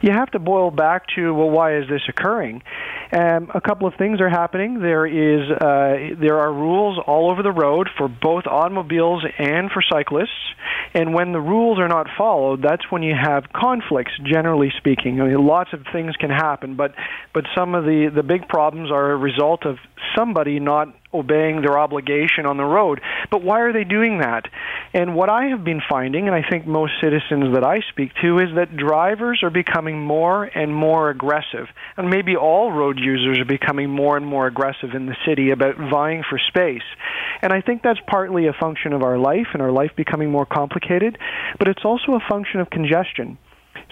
you 0.00 0.10
have 0.10 0.30
to 0.30 0.38
boil 0.38 0.70
back 0.70 1.04
to, 1.16 1.34
well, 1.34 1.50
why 1.50 1.76
is 1.76 1.86
this 1.86 2.00
occurring? 2.08 2.62
Um, 3.12 3.50
a 3.54 3.60
couple 3.60 3.86
of 3.86 3.94
things 3.96 4.22
are 4.22 4.30
happening. 4.30 4.80
There 4.80 5.04
is 5.04 5.50
uh, 5.50 6.16
there 6.18 6.38
are 6.38 6.50
rules 6.50 6.98
all 7.06 7.30
over 7.30 7.42
the 7.42 7.52
road 7.52 7.90
for 7.98 8.08
both 8.08 8.46
automobiles 8.46 9.22
and 9.38 9.70
for 9.70 9.82
cyclists, 9.82 10.30
and 10.94 11.12
when 11.12 11.32
the 11.32 11.40
rules 11.40 11.78
are 11.78 11.88
not 11.88 12.06
followed, 12.16 12.62
that's 12.62 12.90
when 12.90 13.02
you 13.02 13.14
have 13.14 13.52
conflicts. 13.52 14.12
Generally 14.24 14.72
speaking, 14.78 15.20
I 15.20 15.26
mean, 15.26 15.41
lots 15.46 15.72
of 15.72 15.80
things 15.92 16.16
can 16.16 16.30
happen, 16.30 16.76
but 16.76 16.94
but 17.34 17.44
some 17.54 17.74
of 17.74 17.84
the 17.84 18.10
the 18.14 18.22
big 18.22 18.48
problems 18.48 18.90
are 18.90 19.12
a 19.12 19.16
result 19.16 19.66
of 19.66 19.76
somebody 20.16 20.60
not 20.60 20.94
obeying 21.14 21.60
their 21.60 21.78
obligation 21.78 22.46
on 22.46 22.56
the 22.56 22.64
road. 22.64 23.00
But 23.30 23.42
why 23.42 23.60
are 23.60 23.72
they 23.72 23.84
doing 23.84 24.18
that? 24.18 24.44
And 24.94 25.14
what 25.14 25.28
I 25.28 25.46
have 25.46 25.64
been 25.64 25.82
finding, 25.88 26.26
and 26.26 26.34
I 26.34 26.42
think 26.48 26.66
most 26.66 26.92
citizens 27.02 27.54
that 27.54 27.64
I 27.64 27.80
speak 27.90 28.12
to, 28.22 28.38
is 28.38 28.54
that 28.56 28.76
drivers 28.76 29.40
are 29.42 29.50
becoming 29.50 30.00
more 30.00 30.44
and 30.44 30.74
more 30.74 31.10
aggressive. 31.10 31.66
And 31.96 32.08
maybe 32.08 32.36
all 32.36 32.72
road 32.72 32.98
users 32.98 33.38
are 33.38 33.44
becoming 33.44 33.90
more 33.90 34.16
and 34.16 34.26
more 34.26 34.46
aggressive 34.46 34.94
in 34.94 35.06
the 35.06 35.16
city 35.26 35.50
about 35.50 35.76
vying 35.76 36.22
for 36.28 36.38
space. 36.38 36.82
And 37.42 37.52
I 37.52 37.60
think 37.60 37.82
that's 37.82 38.00
partly 38.06 38.46
a 38.46 38.52
function 38.52 38.92
of 38.92 39.02
our 39.02 39.18
life 39.18 39.48
and 39.52 39.62
our 39.62 39.72
life 39.72 39.90
becoming 39.96 40.30
more 40.30 40.46
complicated, 40.46 41.18
but 41.58 41.68
it's 41.68 41.84
also 41.84 42.12
a 42.12 42.20
function 42.28 42.60
of 42.60 42.70
congestion. 42.70 43.38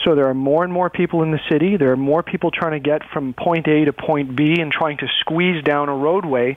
So 0.04 0.14
there 0.14 0.28
are 0.28 0.35
more 0.35 0.64
and 0.64 0.73
more 0.73 0.88
people 0.88 1.23
in 1.23 1.30
the 1.30 1.40
city. 1.50 1.76
There 1.76 1.92
are 1.92 1.97
more 1.97 2.23
people 2.23 2.50
trying 2.50 2.73
to 2.73 2.80
get 2.80 3.02
from 3.12 3.35
point 3.35 3.66
A 3.69 3.85
to 3.85 3.92
point 3.92 4.35
B 4.35 4.57
and 4.59 4.73
trying 4.73 4.99
to 4.99 5.07
squeeze 5.21 5.62
down 5.62 5.88
a 5.88 5.95
roadway. 5.95 6.57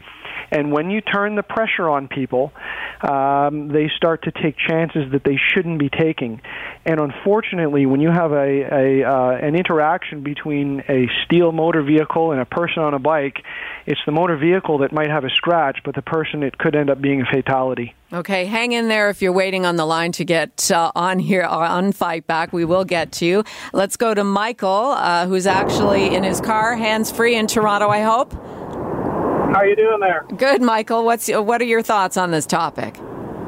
And 0.52 0.72
when 0.72 0.92
you 0.92 1.02
turn 1.02 1.36
the 1.36 1.44
pressure 1.44 1.90
on 1.90 2.08
people, 2.08 2.54
um, 3.02 3.70
they 3.70 3.90
start 3.98 4.24
to 4.24 4.32
take 4.32 4.56
chances 4.58 5.12
that 5.12 5.24
they 5.24 5.38
shouldn't 5.38 5.80
be 5.80 5.90
taking. 5.90 6.42
And 6.86 7.00
unfortunately, 7.00 7.86
when 7.86 8.02
you 8.02 8.12
have 8.12 8.32
a, 8.32 8.62
a 8.62 9.04
uh, 9.04 9.32
an 9.32 9.56
interaction 9.56 10.24
between 10.24 10.84
a 10.88 11.10
steel 11.26 11.52
motor 11.52 11.82
vehicle 11.82 12.32
and 12.32 12.42
a 12.42 12.46
person 12.46 12.84
on 12.84 12.94
a 12.94 13.00
bike, 13.00 13.44
it's 13.86 14.00
the 14.06 14.12
motor 14.12 14.38
vehicle 14.38 14.80
that 14.80 14.92
might 14.92 15.10
have 15.10 15.24
a 15.24 15.30
scratch, 15.30 15.80
but 15.84 15.96
the 15.96 16.02
person 16.02 16.44
it 16.44 16.58
could 16.58 16.76
end 16.76 16.90
up 16.90 17.02
being 17.02 17.22
a 17.22 17.26
fatality. 17.26 17.96
Okay, 18.14 18.46
hang 18.46 18.74
in 18.74 18.90
there 18.90 19.10
if 19.10 19.24
you're 19.24 19.34
waiting 19.34 19.66
on 19.66 19.76
the 19.76 19.88
line 19.88 20.12
to 20.12 20.24
get 20.24 20.70
uh, 20.70 20.92
on 20.94 21.18
here 21.18 21.42
on 21.42 21.92
Fight 21.92 22.28
Back. 22.28 22.54
We 22.54 22.64
will 22.64 22.86
get 22.86 23.12
to 23.14 23.26
you. 23.26 23.44
Let's 23.74 23.98
go 23.98 24.14
to 24.14 24.24
Michael, 24.24 24.94
uh, 24.94 25.26
who's 25.26 25.48
actually 25.48 26.14
in 26.14 26.24
his 26.24 26.40
car, 26.40 26.76
hands 26.76 27.12
free 27.12 27.36
in 27.36 27.48
Toronto. 27.48 27.90
I 27.90 28.02
hope. 28.02 28.32
How 28.34 29.62
are 29.62 29.66
you 29.66 29.76
doing 29.76 30.00
there? 30.00 30.28
Good, 30.38 30.62
Michael. 30.62 31.04
What's 31.06 31.28
what 31.28 31.60
are 31.60 31.66
your 31.66 31.82
thoughts 31.82 32.16
on 32.16 32.30
this 32.30 32.46
topic? 32.46 33.00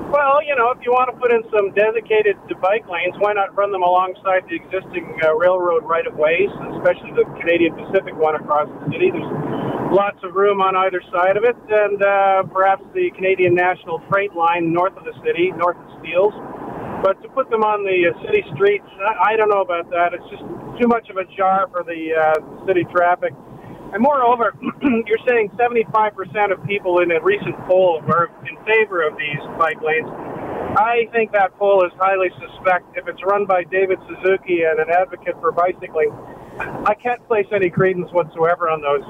Well, 0.10 0.42
you 0.42 0.56
know, 0.56 0.72
if 0.72 0.84
you 0.84 0.92
want 0.92 1.14
to 1.14 1.18
put 1.22 1.30
in 1.30 1.44
some 1.54 1.70
dedicated 1.78 2.36
bike 2.60 2.90
lanes, 2.90 3.14
why 3.20 3.34
not 3.34 3.56
run 3.56 3.72
them 3.72 3.84
alongside 3.84 4.50
the 4.50 4.56
existing 4.56 5.06
uh, 5.22 5.36
railroad 5.36 5.84
right-of-ways, 5.84 6.50
especially 6.78 7.12
the 7.14 7.26
Canadian 7.38 7.76
Pacific 7.76 8.16
one 8.16 8.34
across 8.34 8.66
the 8.66 8.92
city? 8.94 9.12
There's 9.14 9.30
lots 9.92 10.18
of 10.24 10.36
room 10.36 10.62
on 10.62 10.76
either 10.76 11.02
side 11.12 11.38
of 11.38 11.44
it, 11.44 11.56
and 11.70 12.02
uh, 12.02 12.44
perhaps 12.54 12.84
the 12.94 13.12
Canadian 13.16 13.54
National 13.54 14.02
Freight 14.10 14.34
Line 14.34 14.74
north 14.74 14.96
of 14.98 15.04
the 15.06 15.14
city, 15.26 15.52
north 15.58 15.78
of 15.78 15.88
Steeles. 16.02 16.34
But 17.04 17.22
to 17.22 17.30
put 17.30 17.50
them 17.50 17.62
on 17.62 17.84
the 17.86 18.10
uh, 18.10 18.18
city 18.26 18.42
streets, 18.56 18.88
I, 19.04 19.34
I 19.34 19.38
don't 19.38 19.50
know 19.50 19.62
about 19.62 19.90
that. 19.92 20.14
It's 20.14 20.26
just 20.30 20.44
too 20.82 20.88
much 20.88 21.10
of 21.10 21.18
a 21.18 21.26
jar 21.36 21.68
for 21.70 21.84
the 21.84 22.14
uh, 22.16 22.66
city 22.66 22.86
traffic. 22.92 23.34
And 23.94 24.02
moreover, 24.02 24.54
you're 25.08 25.22
saying 25.28 25.52
75% 25.56 26.52
of 26.52 26.64
people 26.66 27.00
in 27.00 27.12
a 27.12 27.22
recent 27.22 27.56
poll 27.68 28.02
were 28.08 28.32
in 28.50 28.58
favor 28.66 29.06
of 29.06 29.18
these 29.18 29.40
bike 29.60 29.80
lanes. 29.82 30.10
I 30.76 31.08
think 31.14 31.32
that 31.32 31.56
poll 31.58 31.86
is 31.86 31.92
highly 31.96 32.28
suspect. 32.36 32.98
If 32.98 33.08
it's 33.08 33.24
run 33.24 33.46
by 33.46 33.64
David 33.64 34.00
Suzuki 34.10 34.64
and 34.68 34.80
an 34.80 34.90
advocate 34.92 35.36
for 35.40 35.52
bicycling, 35.52 36.12
I 36.84 36.94
can't 36.96 37.26
place 37.28 37.48
any 37.56 37.70
credence 37.70 38.12
whatsoever 38.12 38.68
on 38.70 38.82
those, 38.84 39.04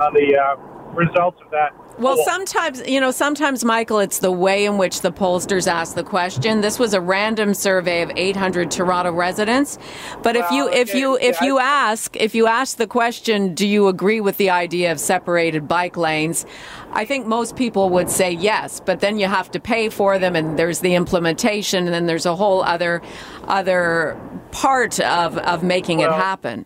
on 0.00 0.14
the 0.14 0.36
uh, 0.36 0.56
results 0.94 1.38
of 1.44 1.50
that. 1.50 1.72
Well, 1.98 2.14
poll. 2.14 2.24
sometimes, 2.24 2.86
you 2.86 3.00
know, 3.00 3.10
sometimes, 3.10 3.64
Michael, 3.64 3.98
it's 3.98 4.20
the 4.20 4.30
way 4.30 4.64
in 4.66 4.78
which 4.78 5.00
the 5.00 5.10
pollsters 5.10 5.66
ask 5.66 5.96
the 5.96 6.04
question. 6.04 6.60
This 6.60 6.78
was 6.78 6.94
a 6.94 7.00
random 7.00 7.54
survey 7.54 8.02
of 8.02 8.12
800 8.14 8.70
Toronto 8.70 9.10
residents. 9.10 9.78
But 10.22 10.36
if 10.36 10.48
you, 10.52 10.66
Well, 10.66 10.74
if 10.74 10.94
you, 10.94 11.18
if 11.18 11.40
you 11.40 11.58
ask, 11.58 12.16
if 12.16 12.36
you 12.36 12.46
ask 12.46 12.76
the 12.76 12.86
question, 12.86 13.52
do 13.52 13.66
you 13.66 13.88
agree 13.88 14.20
with 14.20 14.36
the 14.36 14.50
idea 14.50 14.92
of 14.92 15.00
separated 15.00 15.66
bike 15.66 15.96
lanes? 15.96 16.46
I 16.92 17.04
think 17.04 17.26
most 17.26 17.56
people 17.56 17.90
would 17.90 18.08
say 18.08 18.30
yes, 18.30 18.80
but 18.80 19.00
then 19.00 19.18
you 19.18 19.26
have 19.26 19.50
to 19.50 19.60
pay 19.60 19.88
for 19.88 20.20
them, 20.20 20.36
and 20.36 20.56
there's 20.56 20.78
the 20.78 20.94
implementation, 20.94 21.84
and 21.84 21.92
then 21.92 22.06
there's 22.06 22.26
a 22.26 22.36
whole 22.36 22.62
other, 22.62 23.02
other 23.44 24.16
part 24.52 25.00
of 25.00 25.36
of 25.38 25.62
making 25.62 26.00
it 26.00 26.10
happen. 26.10 26.64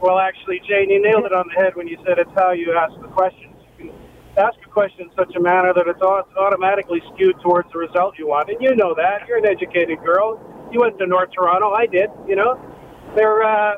Well, 0.00 0.18
actually, 0.18 0.60
Jane, 0.68 0.90
you 0.90 1.00
nailed 1.02 1.24
it 1.26 1.32
on 1.32 1.44
the 1.54 1.60
head 1.60 1.76
when 1.76 1.86
you 1.86 1.96
said 2.06 2.18
it's 2.18 2.30
how 2.34 2.52
you 2.52 2.72
ask 2.72 2.92
the 3.00 3.08
questions. 3.08 3.54
You 3.78 3.90
can 3.90 3.94
ask 4.38 4.56
a 4.64 4.68
question 4.70 5.02
in 5.02 5.10
such 5.16 5.34
a 5.36 5.40
manner 5.40 5.72
that 5.74 5.86
it's 5.86 6.00
au- 6.00 6.24
automatically 6.38 7.02
skewed 7.14 7.36
towards 7.42 7.70
the 7.72 7.78
result 7.78 8.18
you 8.18 8.26
want. 8.28 8.48
And 8.48 8.60
you 8.62 8.74
know 8.76 8.94
that. 8.94 9.28
You're 9.28 9.38
an 9.38 9.46
educated 9.46 9.98
girl. 10.04 10.40
You 10.72 10.80
went 10.80 10.98
to 10.98 11.06
North 11.06 11.30
Toronto. 11.32 11.72
I 11.72 11.86
did, 11.86 12.08
you 12.26 12.36
know. 12.36 12.58
They're 13.14 13.42
uh, 13.42 13.74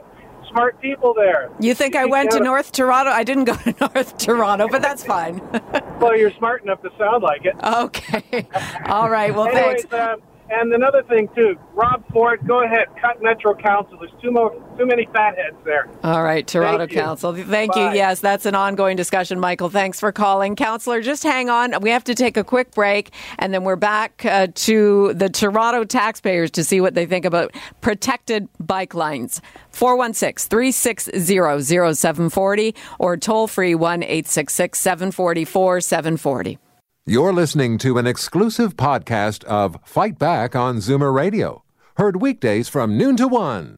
smart 0.51 0.81
people 0.81 1.13
there. 1.15 1.51
You 1.59 1.75
think 1.75 1.97
I 1.97 2.05
went 2.05 2.31
to 2.33 2.41
North 2.41 2.71
Toronto? 2.71 3.11
I 3.11 3.25
didn't 3.25 3.45
go 3.45 3.55
to 3.57 3.75
North 3.81 4.17
Toronto, 4.19 4.69
but 4.69 4.83
that's 4.83 5.05
fine. 5.05 5.41
Well, 6.03 6.19
you're 6.19 6.33
smart 6.33 6.65
enough 6.65 6.83
to 6.83 6.91
sound 6.99 7.23
like 7.23 7.45
it. 7.45 7.55
Okay. 7.63 8.49
All 8.87 9.09
right. 9.09 9.33
Well, 9.33 9.47
Anyways, 9.47 9.85
thanks. 9.85 9.95
um, 9.95 10.21
and 10.53 10.73
another 10.73 11.03
thing, 11.03 11.29
too. 11.35 11.59
Rob 11.75 12.05
Ford, 12.13 12.41
go 12.47 12.63
ahead. 12.65 12.87
Cut 13.01 13.23
Metro 13.23 13.55
Council. 13.55 13.99
There's 13.99 14.13
too, 14.21 14.31
mo- 14.31 14.63
too 14.79 14.87
many 14.87 15.07
fatheads 15.13 15.57
there. 15.65 15.89
All 16.05 16.23
right, 16.23 16.47
Toronto 16.47 16.79
Thank 16.81 16.93
you. 16.93 17.01
Council. 17.01 17.35
Thank 17.35 17.73
Bye. 17.73 17.91
you. 17.91 17.97
Yes, 17.97 18.21
that's 18.21 18.47
an 18.47 18.55
ongoing 18.55 18.97
discussion, 18.97 19.41
Michael. 19.41 19.71
Thanks 19.71 19.99
for 19.99 20.13
calling. 20.13 20.55
Counselor, 20.57 21.01
just 21.01 21.23
hang 21.23 21.49
on. 21.51 21.81
We 21.81 21.91
have 21.91 22.05
to 22.05 22.15
take 22.15 22.37
a 22.37 22.45
quick 22.45 22.73
break, 22.73 23.13
and 23.39 23.53
then 23.55 23.65
we're 23.65 23.77
back 23.77 24.25
uh, 24.25 24.49
to 24.55 25.15
the 25.15 25.29
Toronto 25.29 25.85
taxpayers 25.85 26.51
to 26.53 26.65
see 26.65 26.81
what 26.81 26.95
they 26.95 27.07
think 27.07 27.25
about 27.25 27.55
protected 27.81 28.49
bike 28.61 28.95
lines. 28.95 29.41
416 29.71 30.51
360 30.51 31.65
0740 31.65 32.75
or 32.99 33.17
toll 33.17 33.47
free 33.49 33.75
1 33.75 34.03
866 34.03 34.79
744 34.79 35.81
740. 35.81 36.59
You're 37.05 37.33
listening 37.33 37.79
to 37.79 37.99
an 37.99 38.07
exclusive 38.07 38.77
podcast 38.77 39.43
of 39.47 39.77
Fight 39.85 40.21
Back 40.21 40.55
on 40.55 40.77
Zoomer 40.77 41.13
Radio. 41.13 41.65
Heard 41.97 42.23
weekdays 42.23 42.69
from 42.69 42.97
noon 42.97 43.17
to 43.17 43.27
one. 43.27 43.75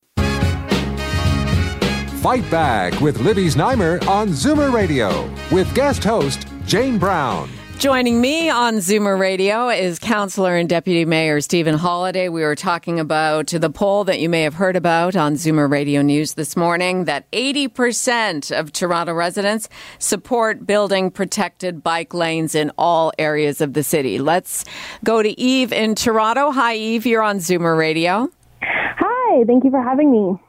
Fight 2.20 2.44
Back 2.50 3.00
with 3.00 3.20
Libby 3.20 3.46
Znaimer 3.46 4.06
on 4.06 4.28
Zoomer 4.28 4.70
Radio 4.70 5.32
with 5.50 5.74
guest 5.74 6.04
host 6.04 6.46
Jane 6.66 6.98
Brown. 6.98 7.48
Joining 7.78 8.20
me 8.20 8.48
on 8.48 8.76
Zoomer 8.76 9.18
Radio 9.18 9.68
is 9.68 9.98
Councillor 9.98 10.56
and 10.56 10.66
Deputy 10.68 11.04
Mayor 11.04 11.42
Stephen 11.42 11.76
Holyday. 11.76 12.32
We 12.32 12.42
were 12.42 12.54
talking 12.54 12.98
about 12.98 13.48
the 13.48 13.68
poll 13.68 14.04
that 14.04 14.20
you 14.20 14.30
may 14.30 14.42
have 14.42 14.54
heard 14.54 14.74
about 14.74 15.16
on 15.16 15.34
Zoomer 15.34 15.70
Radio 15.70 16.00
News 16.00 16.32
this 16.32 16.56
morning 16.56 17.04
that 17.04 17.30
80% 17.32 18.58
of 18.58 18.72
Toronto 18.72 19.12
residents 19.12 19.68
support 19.98 20.66
building 20.66 21.10
protected 21.10 21.82
bike 21.82 22.14
lanes 22.14 22.54
in 22.54 22.72
all 22.78 23.12
areas 23.18 23.60
of 23.60 23.74
the 23.74 23.82
city. 23.82 24.18
Let's 24.18 24.64
go 25.04 25.22
to 25.22 25.38
Eve 25.38 25.70
in 25.70 25.94
Toronto. 25.94 26.52
Hi, 26.52 26.76
Eve. 26.76 27.04
You're 27.04 27.22
on 27.22 27.36
Zoomer 27.36 27.76
Radio. 27.76 28.30
Hi. 28.62 29.44
Thank 29.46 29.64
you 29.64 29.70
for 29.70 29.82
having 29.82 30.10
me. 30.10 30.40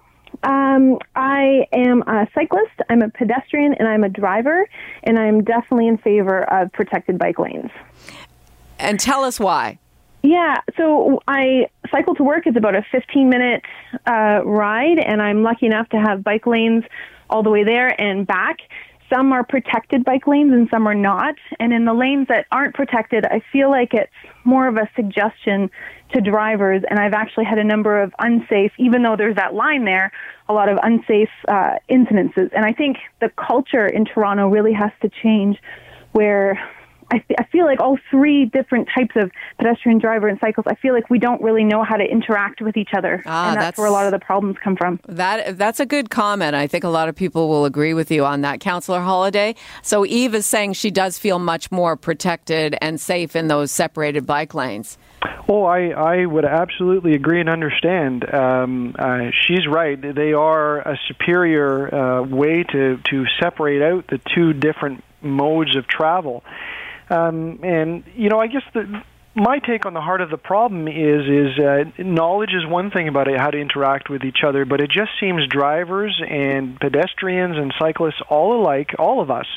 Um, 0.45 0.99
I 1.15 1.67
am 1.71 2.03
a 2.03 2.27
cyclist, 2.35 2.79
I'm 2.87 3.01
a 3.01 3.09
pedestrian, 3.09 3.73
and 3.73 3.87
I'm 3.87 4.03
a 4.03 4.09
driver, 4.09 4.69
and 5.03 5.17
I'm 5.17 5.43
definitely 5.43 5.87
in 5.87 5.97
favor 5.97 6.43
of 6.43 6.71
protected 6.71 7.17
bike 7.17 7.39
lanes. 7.39 7.71
And 8.77 8.99
tell 8.99 9.23
us 9.23 9.39
why. 9.39 9.79
Yeah, 10.21 10.61
so 10.77 11.19
I 11.27 11.67
cycle 11.89 12.13
to 12.15 12.23
work. 12.23 12.45
It's 12.45 12.57
about 12.57 12.75
a 12.75 12.85
15 12.91 13.27
minute 13.27 13.63
uh, 14.05 14.41
ride, 14.45 14.99
and 14.99 15.19
I'm 15.19 15.41
lucky 15.41 15.65
enough 15.65 15.89
to 15.89 15.97
have 15.97 16.23
bike 16.23 16.45
lanes 16.45 16.83
all 17.29 17.41
the 17.41 17.49
way 17.49 17.63
there 17.63 17.99
and 17.99 18.27
back. 18.27 18.57
Some 19.09 19.31
are 19.31 19.43
protected 19.43 20.03
bike 20.03 20.27
lanes 20.27 20.51
and 20.51 20.67
some 20.69 20.87
are 20.87 20.95
not. 20.95 21.35
And 21.59 21.73
in 21.73 21.85
the 21.85 21.93
lanes 21.93 22.27
that 22.27 22.47
aren't 22.51 22.73
protected, 22.73 23.25
I 23.25 23.41
feel 23.51 23.69
like 23.69 23.93
it's 23.93 24.11
more 24.43 24.67
of 24.67 24.77
a 24.77 24.89
suggestion 24.95 25.69
to 26.15 26.21
drivers. 26.21 26.83
And 26.89 26.99
I've 26.99 27.13
actually 27.13 27.45
had 27.45 27.59
a 27.59 27.63
number 27.63 28.01
of 28.01 28.13
unsafe, 28.19 28.71
even 28.77 29.03
though 29.03 29.15
there's 29.15 29.35
that 29.35 29.53
line 29.53 29.85
there, 29.85 30.11
a 30.49 30.53
lot 30.53 30.69
of 30.69 30.79
unsafe 30.81 31.29
uh, 31.47 31.75
incidences. 31.89 32.49
And 32.55 32.65
I 32.65 32.73
think 32.73 32.97
the 33.21 33.29
culture 33.29 33.85
in 33.85 34.05
Toronto 34.05 34.47
really 34.47 34.73
has 34.73 34.91
to 35.01 35.09
change 35.21 35.57
where 36.13 36.59
I, 37.11 37.23
I 37.37 37.43
feel 37.45 37.65
like 37.65 37.79
all 37.79 37.97
three 38.09 38.45
different 38.45 38.87
types 38.93 39.15
of 39.15 39.31
pedestrian 39.57 39.99
driver 39.99 40.27
and 40.27 40.39
cyclists, 40.39 40.67
I 40.67 40.75
feel 40.75 40.93
like 40.93 41.09
we 41.09 41.19
don't 41.19 41.41
really 41.41 41.63
know 41.63 41.83
how 41.83 41.97
to 41.97 42.03
interact 42.03 42.61
with 42.61 42.77
each 42.77 42.91
other. 42.97 43.21
Ah, 43.25 43.49
and 43.49 43.57
that's, 43.57 43.65
that's, 43.65 43.77
where 43.77 43.87
a 43.87 43.91
lot 43.91 44.05
of 44.05 44.11
the 44.11 44.19
problems 44.19 44.57
come 44.63 44.75
from. 44.75 44.99
That 45.07 45.57
That's 45.57 45.79
a 45.79 45.85
good 45.85 46.09
comment. 46.09 46.55
I 46.55 46.67
think 46.67 46.83
a 46.83 46.89
lot 46.89 47.09
of 47.09 47.15
people 47.15 47.47
will 47.47 47.65
agree 47.65 47.93
with 47.93 48.09
you 48.09 48.25
on 48.25 48.41
that. 48.41 48.59
Councillor 48.59 49.01
Holyday. 49.01 49.55
So 49.83 50.05
Eve 50.05 50.33
is 50.35 50.45
saying 50.45 50.73
she 50.73 50.91
does 50.91 51.19
feel 51.19 51.39
much 51.39 51.71
more 51.71 51.95
protected 51.95 52.75
and 52.81 52.99
safe 52.99 53.35
in 53.35 53.47
those 53.47 53.71
separated 53.71 54.25
bike 54.25 54.53
lanes. 54.53 54.97
Oh, 55.47 55.63
I, 55.63 55.89
I 55.89 56.25
would 56.25 56.45
absolutely 56.45 57.13
agree 57.13 57.39
and 57.39 57.49
understand. 57.49 58.31
Um, 58.33 58.95
uh, 58.97 59.31
she's 59.31 59.67
right. 59.67 59.99
They 59.99 60.33
are 60.33 60.79
a 60.79 60.97
superior 61.07 61.93
uh, 61.93 62.23
way 62.23 62.63
to, 62.63 62.97
to 63.11 63.25
separate 63.39 63.81
out 63.81 64.07
the 64.07 64.19
two 64.33 64.53
different 64.53 65.03
modes 65.21 65.75
of 65.75 65.87
travel. 65.87 66.43
Um, 67.09 67.59
and 67.63 68.03
you 68.15 68.29
know, 68.29 68.39
I 68.39 68.47
guess 68.47 68.63
the 68.73 69.03
my 69.35 69.59
take 69.59 69.85
on 69.85 69.93
the 69.93 70.01
heart 70.01 70.21
of 70.21 70.29
the 70.29 70.37
problem 70.37 70.87
is 70.87 71.27
is 71.27 71.59
uh, 71.59 71.83
knowledge 71.97 72.51
is 72.53 72.65
one 72.65 72.89
thing 72.89 73.09
about 73.09 73.27
it, 73.27 73.37
how 73.37 73.51
to 73.51 73.59
interact 73.59 74.09
with 74.09 74.23
each 74.23 74.39
other, 74.47 74.63
but 74.63 74.79
it 74.79 74.89
just 74.89 75.11
seems 75.19 75.45
drivers 75.47 76.21
and 76.27 76.79
pedestrians 76.79 77.57
and 77.57 77.73
cyclists 77.77 78.21
all 78.29 78.61
alike, 78.61 78.95
all 78.97 79.21
of 79.21 79.29
us, 79.29 79.47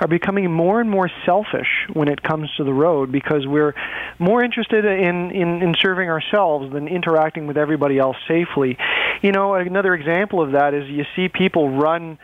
are 0.00 0.06
becoming 0.06 0.52
more 0.52 0.80
and 0.80 0.88
more 0.88 1.10
selfish 1.26 1.66
when 1.92 2.06
it 2.06 2.22
comes 2.22 2.48
to 2.56 2.64
the 2.64 2.72
road 2.72 3.10
because 3.10 3.44
we're 3.44 3.74
more 4.20 4.42
interested 4.42 4.84
in, 4.84 5.32
in, 5.32 5.62
in 5.62 5.74
serving 5.80 6.08
ourselves 6.08 6.72
than 6.72 6.86
interacting 6.86 7.48
with 7.48 7.56
everybody 7.56 7.98
else 7.98 8.16
safely. 8.28 8.78
You 9.20 9.32
know, 9.32 9.54
another 9.54 9.94
example 9.94 10.40
of 10.40 10.52
that 10.52 10.74
is 10.74 10.88
you 10.88 11.04
see 11.16 11.28
people 11.28 11.76
run 11.76 12.18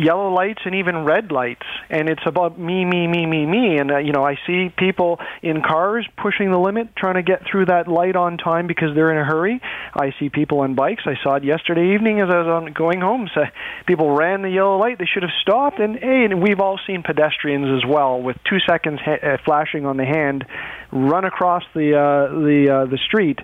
yellow 0.00 0.32
lights 0.32 0.60
and 0.64 0.74
even 0.74 1.04
red 1.04 1.30
lights. 1.30 1.66
And 1.88 2.08
it's 2.08 2.22
about 2.26 2.58
me 2.58 2.84
me 2.84 3.06
me 3.06 3.26
me 3.26 3.46
me. 3.46 3.78
And 3.78 3.90
uh, 3.90 3.98
you 3.98 4.12
know 4.12 4.24
i 4.24 4.36
see 4.46 4.72
people 4.76 5.18
in 5.42 5.62
cars 5.62 6.06
pushing 6.16 6.50
the 6.50 6.58
limit 6.58 6.94
trying 6.96 7.14
to 7.14 7.22
get 7.22 7.42
through 7.50 7.66
that 7.66 7.88
light 7.88 8.16
on 8.16 8.38
time 8.38 8.66
because 8.66 8.94
they're 8.94 9.12
in 9.12 9.18
a 9.18 9.24
hurry. 9.24 9.60
I 9.94 10.12
see 10.18 10.28
people 10.28 10.60
on 10.60 10.74
bikes. 10.74 11.04
I 11.06 11.14
saw 11.22 11.34
it 11.36 11.44
yesterday 11.44 11.94
evening 11.94 12.20
as 12.20 12.28
i 12.30 12.38
was 12.38 12.46
on 12.46 12.72
going 12.72 13.00
home. 13.00 13.28
So 13.34 13.42
people 13.86 14.16
ran 14.16 14.42
the 14.42 14.50
yellow 14.50 14.78
light. 14.78 14.98
They 14.98 15.06
should 15.06 15.22
have 15.22 15.32
stopped. 15.42 15.78
And 15.78 15.96
hey 15.96 16.24
and 16.24 16.42
we've 16.42 16.60
all 16.60 16.78
seen 16.86 17.02
pedestrians 17.02 17.82
as 17.82 17.88
well 17.88 18.20
with 18.20 18.36
2 18.48 18.58
seconds 18.60 19.00
ha- 19.04 19.20
uh, 19.22 19.36
flashing 19.44 19.86
on 19.86 19.96
the 19.96 20.04
hand 20.04 20.46
run 20.92 21.24
across 21.24 21.62
the 21.74 21.94
uh 21.94 22.28
the 22.40 22.68
uh, 22.70 22.86
the 22.86 22.98
street 22.98 23.38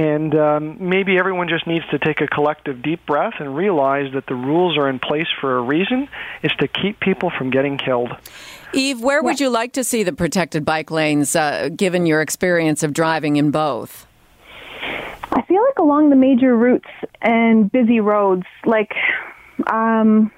and 0.00 0.34
um, 0.34 0.76
maybe 0.80 1.18
everyone 1.18 1.48
just 1.50 1.66
needs 1.66 1.84
to 1.90 1.98
take 1.98 2.22
a 2.22 2.26
collective 2.26 2.80
deep 2.80 3.04
breath 3.04 3.34
and 3.38 3.54
realize 3.54 4.10
that 4.14 4.26
the 4.26 4.34
rules 4.34 4.78
are 4.78 4.88
in 4.88 4.98
place 4.98 5.26
for 5.42 5.58
a 5.58 5.60
reason. 5.60 6.08
Is 6.42 6.52
to 6.58 6.68
keep 6.68 7.00
people 7.00 7.30
from 7.36 7.50
getting 7.50 7.76
killed. 7.76 8.08
Eve, 8.72 9.02
where 9.02 9.22
would 9.22 9.40
you 9.40 9.50
like 9.50 9.74
to 9.74 9.84
see 9.84 10.02
the 10.02 10.14
protected 10.14 10.64
bike 10.64 10.90
lanes, 10.90 11.36
uh, 11.36 11.68
given 11.76 12.06
your 12.06 12.22
experience 12.22 12.82
of 12.82 12.94
driving 12.94 13.36
in 13.36 13.50
both? 13.50 14.06
I 15.32 15.42
feel 15.42 15.62
like 15.62 15.78
along 15.78 16.08
the 16.08 16.16
major 16.16 16.56
routes 16.56 16.88
and 17.20 17.70
busy 17.70 18.00
roads, 18.00 18.46
like 18.64 18.92
um, 19.66 20.32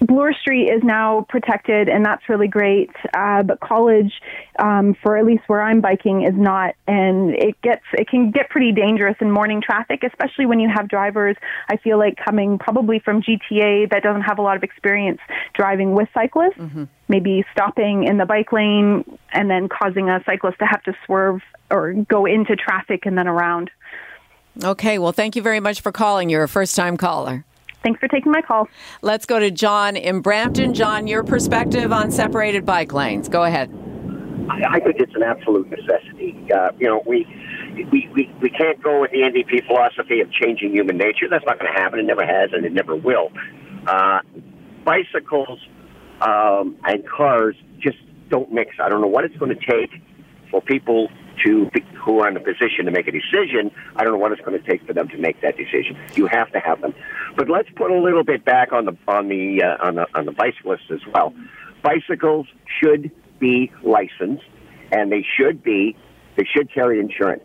Bloor 0.00 0.32
Street 0.34 0.68
is 0.68 0.82
now 0.82 1.26
protected, 1.28 1.88
and 1.88 2.04
that's 2.04 2.28
really 2.28 2.48
great. 2.48 2.90
Uh, 3.14 3.42
but 3.42 3.60
College, 3.60 4.12
um, 4.58 4.94
for 5.02 5.16
at 5.16 5.24
least 5.24 5.44
where 5.46 5.62
I'm 5.62 5.80
biking, 5.80 6.22
is 6.22 6.34
not, 6.34 6.74
and 6.86 7.34
it 7.34 7.60
gets 7.62 7.84
it 7.94 8.08
can 8.08 8.30
get 8.30 8.50
pretty 8.50 8.72
dangerous 8.72 9.16
in 9.20 9.30
morning 9.30 9.62
traffic, 9.62 10.02
especially 10.02 10.44
when 10.44 10.60
you 10.60 10.68
have 10.68 10.88
drivers. 10.88 11.36
I 11.68 11.78
feel 11.78 11.98
like 11.98 12.18
coming 12.22 12.58
probably 12.58 12.98
from 12.98 13.22
GTA 13.22 13.90
that 13.90 14.02
doesn't 14.02 14.22
have 14.22 14.38
a 14.38 14.42
lot 14.42 14.56
of 14.56 14.62
experience 14.62 15.20
driving 15.54 15.94
with 15.94 16.08
cyclists, 16.12 16.58
mm-hmm. 16.58 16.84
maybe 17.08 17.44
stopping 17.52 18.04
in 18.04 18.18
the 18.18 18.26
bike 18.26 18.52
lane 18.52 19.18
and 19.32 19.48
then 19.48 19.68
causing 19.68 20.10
a 20.10 20.22
cyclist 20.26 20.58
to 20.58 20.66
have 20.66 20.82
to 20.82 20.92
swerve 21.06 21.40
or 21.70 21.94
go 21.94 22.26
into 22.26 22.54
traffic 22.54 23.06
and 23.06 23.16
then 23.16 23.26
around. 23.26 23.70
Okay, 24.62 24.98
well, 24.98 25.12
thank 25.12 25.36
you 25.36 25.42
very 25.42 25.60
much 25.60 25.80
for 25.80 25.92
calling. 25.92 26.28
You're 26.28 26.42
a 26.42 26.48
first 26.48 26.76
time 26.76 26.96
caller. 26.96 27.45
Thanks 27.86 28.00
for 28.00 28.08
taking 28.08 28.32
my 28.32 28.42
call. 28.42 28.68
Let's 29.00 29.26
go 29.26 29.38
to 29.38 29.48
John 29.48 29.96
in 29.96 30.20
Brampton. 30.20 30.74
John, 30.74 31.06
your 31.06 31.22
perspective 31.22 31.92
on 31.92 32.10
separated 32.10 32.66
bike 32.66 32.92
lanes. 32.92 33.28
Go 33.28 33.44
ahead. 33.44 33.70
I 34.50 34.80
think 34.80 34.96
it's 34.98 35.14
an 35.14 35.22
absolute 35.22 35.70
necessity. 35.70 36.36
Uh, 36.52 36.72
you 36.80 36.88
know, 36.88 37.04
we, 37.06 37.24
we, 37.92 38.08
we, 38.12 38.34
we 38.42 38.50
can't 38.50 38.82
go 38.82 39.02
with 39.02 39.12
the 39.12 39.18
NDP 39.18 39.68
philosophy 39.68 40.20
of 40.20 40.32
changing 40.32 40.72
human 40.72 40.96
nature. 40.96 41.28
That's 41.30 41.46
not 41.46 41.60
going 41.60 41.72
to 41.72 41.80
happen. 41.80 42.00
It 42.00 42.06
never 42.06 42.26
has, 42.26 42.50
and 42.52 42.64
it 42.64 42.72
never 42.72 42.96
will. 42.96 43.30
Uh, 43.86 44.18
bicycles 44.84 45.60
um, 46.22 46.76
and 46.82 47.08
cars 47.08 47.54
just 47.78 47.98
don't 48.30 48.50
mix. 48.52 48.74
I 48.82 48.88
don't 48.88 49.00
know 49.00 49.06
what 49.06 49.24
it's 49.24 49.36
going 49.36 49.56
to 49.56 49.64
take 49.64 50.02
for 50.50 50.60
people 50.60 51.06
to 51.44 51.70
who 52.04 52.20
are 52.20 52.28
in 52.28 52.36
a 52.36 52.40
position 52.40 52.84
to 52.84 52.90
make 52.90 53.08
a 53.08 53.12
decision. 53.12 53.70
I 53.96 54.04
don't 54.04 54.12
know 54.12 54.18
what 54.18 54.32
it's 54.32 54.40
going 54.40 54.60
to 54.60 54.66
take 54.68 54.86
for 54.86 54.92
them 54.92 55.08
to 55.08 55.18
make 55.18 55.40
that 55.40 55.56
decision. 55.56 55.98
You 56.14 56.26
have 56.26 56.50
to 56.52 56.60
have 56.60 56.80
them. 56.80 56.94
But 57.36 57.48
let's 57.48 57.68
put 57.76 57.90
a 57.90 57.98
little 57.98 58.24
bit 58.24 58.44
back 58.44 58.72
on 58.72 58.84
the 58.84 58.96
on 59.08 59.28
the 59.28 59.62
uh, 59.62 59.86
on 59.86 59.96
the 59.96 60.06
on 60.14 60.26
the 60.26 60.32
bicyclists 60.32 60.90
as 60.90 61.00
well. 61.12 61.34
Bicycles 61.82 62.46
should 62.80 63.10
be 63.38 63.72
licensed, 63.82 64.44
and 64.92 65.12
they 65.12 65.24
should 65.36 65.62
be 65.62 65.96
they 66.36 66.44
should 66.44 66.72
carry 66.72 67.00
insurance. 67.00 67.44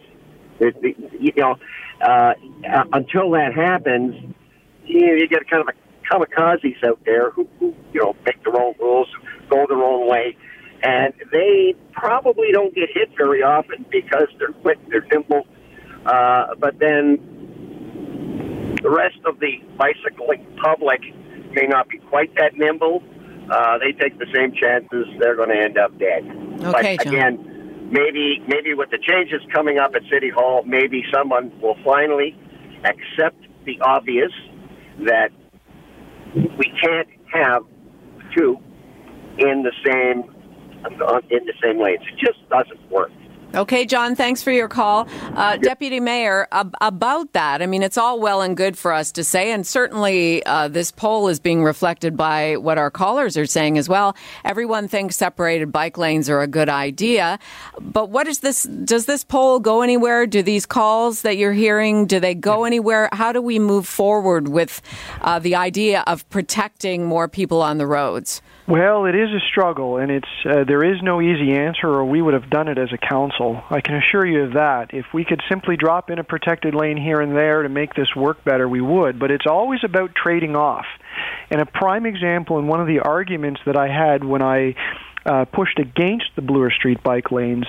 They, 0.60 0.96
you 1.20 1.34
know, 1.38 1.56
uh, 2.02 2.34
uh, 2.72 2.84
until 2.94 3.32
that 3.32 3.54
happens, 3.56 4.16
you, 4.86 5.08
know, 5.08 5.14
you 5.14 5.28
get 5.28 5.50
kind 5.50 5.68
of 5.68 5.70
a 5.70 6.14
kamikazes 6.14 6.84
out 6.84 7.00
there 7.06 7.32
who, 7.32 7.48
who 7.60 7.74
you 7.94 8.02
know 8.02 8.16
make 8.26 8.44
their 8.44 8.62
own 8.62 8.76
rules, 8.80 9.08
go 9.50 9.66
their 9.68 9.84
own 9.84 10.08
way 10.08 10.38
and 10.84 11.13
they 11.32 11.76
probably 11.91 12.52
don't 12.52 12.74
get 12.74 12.89
hit 12.94 13.10
very 13.17 13.44
often 13.44 13.86
because 13.91 14.28
they're 14.39 14.54
quick, 14.62 14.80
they're 14.89 15.06
nimble. 15.12 15.46
Uh, 16.06 16.56
but 16.60 16.80
then 16.80 17.20
the 18.82 18.89
rest 18.89 19.20
of 19.26 19.39
the 19.39 19.58
bicycling 19.78 20.46
public 20.62 21.02
may 21.54 21.67
not 21.67 21.88
be 21.89 21.98
quite 21.98 22.34
that 22.36 22.56
nimble. 22.56 23.04
Uh, 23.50 23.78
they 23.78 23.91
take 23.91 24.17
the 24.17 24.26
same 24.34 24.54
chances; 24.54 25.06
they're 25.20 25.36
going 25.36 25.50
to 25.50 25.62
end 25.62 25.78
up 25.78 25.98
dead. 26.00 26.24
Okay, 26.63 26.98
but 26.98 27.08
again, 27.08 27.89
maybe 27.91 28.41
maybe 28.48 28.74
with 28.74 28.89
the 28.89 28.98
changes 28.98 29.41
coming 29.54 29.78
up 29.78 29.94
at 29.96 30.02
City 30.10 30.30
Hall, 30.30 30.63
maybe 30.65 31.04
someone 31.13 31.52
will 31.60 31.78
finally 31.84 32.36
accept 32.84 33.38
the 33.65 33.80
obvious 33.82 34.32
that 35.06 35.30
we 36.36 36.74
can't 36.82 37.10
have 37.32 37.63
two 38.36 38.58
in 39.38 39.63
the 39.63 39.74
same 39.86 40.41
in 41.30 41.46
the 41.46 41.54
same 41.62 41.78
way. 41.80 41.91
It 41.91 42.02
just 42.17 42.39
doesn't 42.50 42.91
work. 42.91 43.12
Okay, 43.54 43.86
John, 43.86 44.16
thanks 44.16 44.42
for 44.42 44.52
your 44.52 44.70
call. 44.70 45.10
Uh, 45.36 45.52
yep. 45.54 45.62
Deputy 45.62 46.00
Mayor, 46.00 46.48
ab- 46.54 46.74
about 46.80 47.34
that, 47.34 47.62
I 47.62 47.66
mean, 47.66 47.84
it's 47.84 47.98
all 47.98 48.18
well 48.22 48.42
and 48.42 48.56
good 48.56 48.78
for 48.78 48.94
us 48.94 49.12
to 49.14 49.26
say, 49.26 49.52
and 49.52 49.68
certainly 49.68 50.42
uh, 50.46 50.70
this 50.70 50.90
poll 50.92 51.28
is 51.28 51.42
being 51.42 51.62
reflected 51.62 52.16
by 52.16 52.56
what 52.56 52.78
our 52.78 52.90
callers 52.90 53.36
are 53.36 53.46
saying 53.46 53.78
as 53.78 53.90
well. 53.90 54.16
Everyone 54.46 54.88
thinks 54.88 55.18
separated 55.18 55.70
bike 55.70 55.98
lanes 55.98 56.30
are 56.30 56.40
a 56.40 56.48
good 56.48 56.70
idea, 56.70 57.40
but 57.78 58.10
what 58.10 58.26
is 58.26 58.40
this? 58.40 58.64
Does 58.64 59.06
this 59.06 59.26
poll 59.26 59.60
go 59.60 59.82
anywhere? 59.82 60.26
Do 60.28 60.42
these 60.42 60.66
calls 60.66 61.24
that 61.24 61.36
you're 61.36 61.52
hearing, 61.52 62.06
do 62.06 62.22
they 62.22 62.36
go 62.36 62.64
anywhere? 62.64 63.10
How 63.12 63.34
do 63.34 63.42
we 63.42 63.60
move 63.60 63.86
forward 63.86 64.48
with 64.48 64.82
uh, 65.20 65.40
the 65.40 65.56
idea 65.56 66.06
of 66.08 66.28
protecting 66.30 67.06
more 67.06 67.28
people 67.28 67.62
on 67.62 67.80
the 67.80 67.88
roads? 67.88 68.42
Well, 68.68 69.06
it 69.06 69.16
is 69.16 69.30
a 69.32 69.40
struggle, 69.52 69.98
and 69.98 70.10
it's 70.10 70.30
uh, 70.46 70.64
there 70.66 70.84
is 70.86 71.02
no 71.02 71.20
easy 71.20 71.52
answer, 71.52 71.88
or 71.88 72.06
we 72.06 72.22
would 72.22 72.36
have 72.36 72.50
done 72.50 72.70
it 72.70 72.78
as 72.78 72.94
a 72.94 72.98
council. 72.98 73.41
I 73.70 73.82
can 73.82 73.96
assure 73.96 74.26
you 74.26 74.44
of 74.44 74.54
that. 74.54 74.94
If 74.94 75.06
we 75.14 75.26
could 75.26 75.42
simply 75.50 75.76
drop 75.78 76.10
in 76.10 76.20
a 76.20 76.24
protected 76.24 76.74
lane 76.74 76.98
here 76.98 77.22
and 77.22 77.36
there 77.36 77.64
to 77.64 77.70
make 77.70 77.94
this 77.94 78.16
work 78.16 78.44
better, 78.44 78.68
we 78.68 78.82
would. 78.82 79.20
But 79.20 79.32
it's 79.32 79.46
always 79.48 79.80
about 79.84 80.16
trading 80.16 80.56
off. 80.56 80.86
And 81.50 81.62
a 81.62 81.66
prime 81.66 82.06
example, 82.06 82.58
and 82.58 82.68
one 82.68 82.82
of 82.82 82.88
the 82.88 83.00
arguments 83.00 83.62
that 83.66 83.78
I 83.78 83.88
had 83.88 84.24
when 84.24 84.42
I 84.42 84.76
uh, 85.26 85.46
pushed 85.46 85.80
against 85.80 86.28
the 86.36 86.42
Bloor 86.42 86.72
Street 86.72 87.04
bike 87.04 87.32
lanes, 87.32 87.66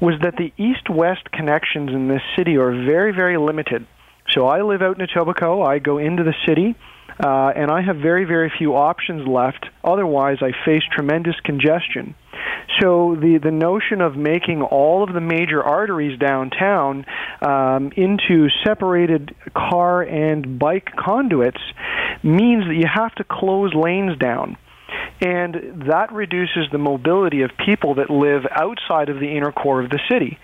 was 0.00 0.14
that 0.22 0.36
the 0.36 0.52
east-west 0.56 1.30
connections 1.32 1.90
in 1.90 2.08
this 2.08 2.22
city 2.36 2.56
are 2.56 2.70
very, 2.70 3.12
very 3.12 3.38
limited. 3.38 3.86
So 4.30 4.46
I 4.46 4.62
live 4.62 4.82
out 4.82 5.00
in 5.00 5.06
Etobicoke. 5.06 5.66
I 5.66 5.78
go 5.78 5.98
into 5.98 6.22
the 6.24 6.34
city 6.46 6.76
uh, 7.20 7.52
and 7.54 7.70
I 7.70 7.82
have 7.82 7.96
very, 7.96 8.24
very 8.24 8.52
few 8.56 8.74
options 8.74 9.26
left. 9.26 9.66
Otherwise, 9.84 10.38
I 10.40 10.52
face 10.64 10.82
tremendous 10.94 11.36
congestion. 11.44 12.14
So 12.80 13.16
the 13.20 13.38
the 13.42 13.50
notion 13.50 14.00
of 14.00 14.16
making 14.16 14.62
all 14.62 15.02
of 15.02 15.12
the 15.12 15.20
major 15.20 15.62
arteries 15.62 16.18
downtown 16.18 17.04
um, 17.40 17.92
into 17.96 18.48
separated 18.64 19.34
car 19.54 20.02
and 20.02 20.58
bike 20.58 20.88
conduits 20.96 21.60
means 22.22 22.64
that 22.66 22.74
you 22.74 22.86
have 22.92 23.14
to 23.16 23.24
close 23.24 23.74
lanes 23.74 24.16
down. 24.18 24.56
And 25.20 25.84
that 25.88 26.12
reduces 26.12 26.66
the 26.72 26.78
mobility 26.78 27.42
of 27.42 27.50
people 27.64 27.94
that 27.96 28.10
live 28.10 28.42
outside 28.50 29.08
of 29.08 29.20
the 29.20 29.36
inner 29.36 29.52
core 29.52 29.82
of 29.82 29.90
the 29.90 30.00
city. 30.10 30.38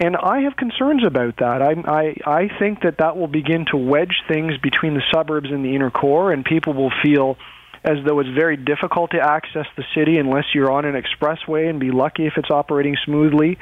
And 0.00 0.16
I 0.16 0.40
have 0.40 0.56
concerns 0.56 1.04
about 1.04 1.36
that. 1.36 1.60
I, 1.60 1.74
I, 1.86 2.16
I 2.24 2.58
think 2.58 2.80
that 2.82 2.96
that 2.98 3.18
will 3.18 3.28
begin 3.28 3.66
to 3.70 3.76
wedge 3.76 4.22
things 4.26 4.56
between 4.56 4.94
the 4.94 5.02
suburbs 5.12 5.50
and 5.50 5.62
the 5.62 5.76
inner 5.76 5.90
core, 5.90 6.32
and 6.32 6.42
people 6.42 6.72
will 6.72 6.92
feel 7.02 7.36
as 7.82 7.96
though 8.06 8.20
it's 8.20 8.28
very 8.30 8.56
difficult 8.56 9.12
to 9.12 9.18
access 9.18 9.66
the 9.76 9.84
city 9.94 10.18
unless 10.18 10.44
you're 10.54 10.70
on 10.70 10.84
an 10.84 11.00
expressway 11.00 11.68
and 11.70 11.80
be 11.80 11.90
lucky 11.90 12.26
if 12.26 12.34
it's 12.36 12.50
operating 12.50 12.96
smoothly, 13.04 13.58